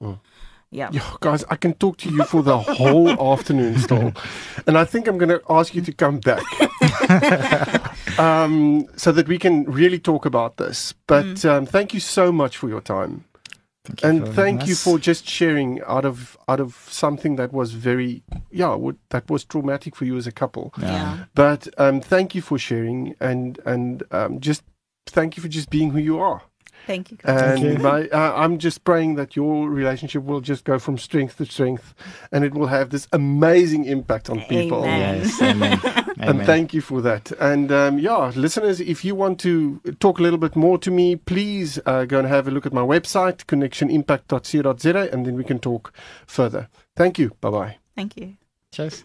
Yeah. 0.70 0.88
Yeah, 0.90 1.09
guys, 1.20 1.44
I 1.50 1.57
can 1.57 1.74
talk 1.74 1.98
to 1.98 2.11
you 2.11 2.24
for 2.24 2.42
the 2.42 2.59
whole 2.59 3.09
afternoon 3.33 3.79
still. 3.79 4.12
And 4.66 4.77
I 4.77 4.85
think 4.85 5.07
I'm 5.07 5.18
going 5.18 5.29
to 5.29 5.40
ask 5.48 5.72
you 5.72 5.83
to 5.83 5.92
come 5.92 6.18
back 6.18 6.42
um, 8.18 8.85
so 8.96 9.12
that 9.12 9.29
we 9.29 9.38
can 9.38 9.64
really 9.70 10.00
talk 10.00 10.27
about 10.27 10.57
this. 10.57 10.92
But 11.07 11.44
um, 11.44 11.64
thank 11.64 11.94
you 11.94 12.00
so 12.00 12.33
much 12.33 12.57
for 12.57 12.68
your 12.68 12.81
time. 12.81 13.24
Thank 13.84 14.02
And 14.02 14.26
for 14.26 14.32
thank 14.32 14.60
having 14.60 14.68
you 14.68 14.74
for 14.76 14.98
just 14.98 15.28
sharing 15.28 15.82
out 15.82 16.06
of 16.06 16.38
out 16.48 16.58
of 16.58 16.86
something 16.90 17.36
that 17.36 17.52
was 17.52 17.72
very 17.72 18.22
yeah 18.50 18.74
would, 18.74 18.98
that 19.10 19.28
was 19.28 19.44
traumatic 19.44 19.94
for 19.94 20.06
you 20.06 20.16
as 20.16 20.26
a 20.26 20.32
couple. 20.32 20.72
Yeah. 20.80 21.24
But 21.34 21.68
um, 21.76 22.00
thank 22.00 22.34
you 22.34 22.40
for 22.40 22.58
sharing 22.58 23.14
and 23.20 23.58
and 23.66 24.02
um, 24.10 24.40
just 24.40 24.62
thank 25.06 25.36
you 25.36 25.42
for 25.42 25.48
just 25.48 25.68
being 25.68 25.90
who 25.90 25.98
you 25.98 26.18
are. 26.18 26.42
Thank 26.86 27.10
you. 27.10 27.16
God. 27.16 27.30
And 27.30 27.60
Thank 27.60 27.78
you. 27.78 27.82
my, 27.82 28.08
uh, 28.08 28.34
I'm 28.36 28.58
just 28.58 28.84
praying 28.84 29.14
that 29.16 29.36
your 29.36 29.68
relationship 29.68 30.22
will 30.24 30.40
just 30.40 30.64
go 30.64 30.78
from 30.78 30.98
strength 30.98 31.38
to 31.38 31.46
strength, 31.46 31.94
and 32.30 32.44
it 32.44 32.54
will 32.54 32.66
have 32.66 32.90
this 32.90 33.08
amazing 33.12 33.86
impact 33.86 34.28
on 34.30 34.40
people. 34.42 34.84
Amen. 34.84 35.20
Yes, 35.20 35.42
amen. 35.42 35.80
And 36.18 36.44
thank 36.44 36.74
you 36.74 36.80
for 36.80 37.00
that. 37.02 37.32
And 37.32 37.72
um, 37.72 37.98
yeah, 37.98 38.32
listeners, 38.34 38.80
if 38.80 39.04
you 39.04 39.14
want 39.14 39.40
to 39.40 39.80
talk 40.00 40.18
a 40.18 40.22
little 40.22 40.38
bit 40.38 40.56
more 40.56 40.78
to 40.78 40.90
me, 40.90 41.16
please 41.16 41.78
uh, 41.86 42.04
go 42.04 42.18
and 42.18 42.28
have 42.28 42.48
a 42.48 42.50
look 42.50 42.66
at 42.66 42.72
my 42.72 42.82
website, 42.82 43.44
connectionimpact.co.za, 43.46 45.12
and 45.12 45.26
then 45.26 45.36
we 45.36 45.44
can 45.44 45.58
talk 45.58 45.92
further. 46.26 46.68
Thank 46.96 47.18
you. 47.18 47.36
Bye 47.40 47.50
bye. 47.50 47.76
Thank 47.96 48.16
you. 48.16 48.36
Cheers. 48.72 49.04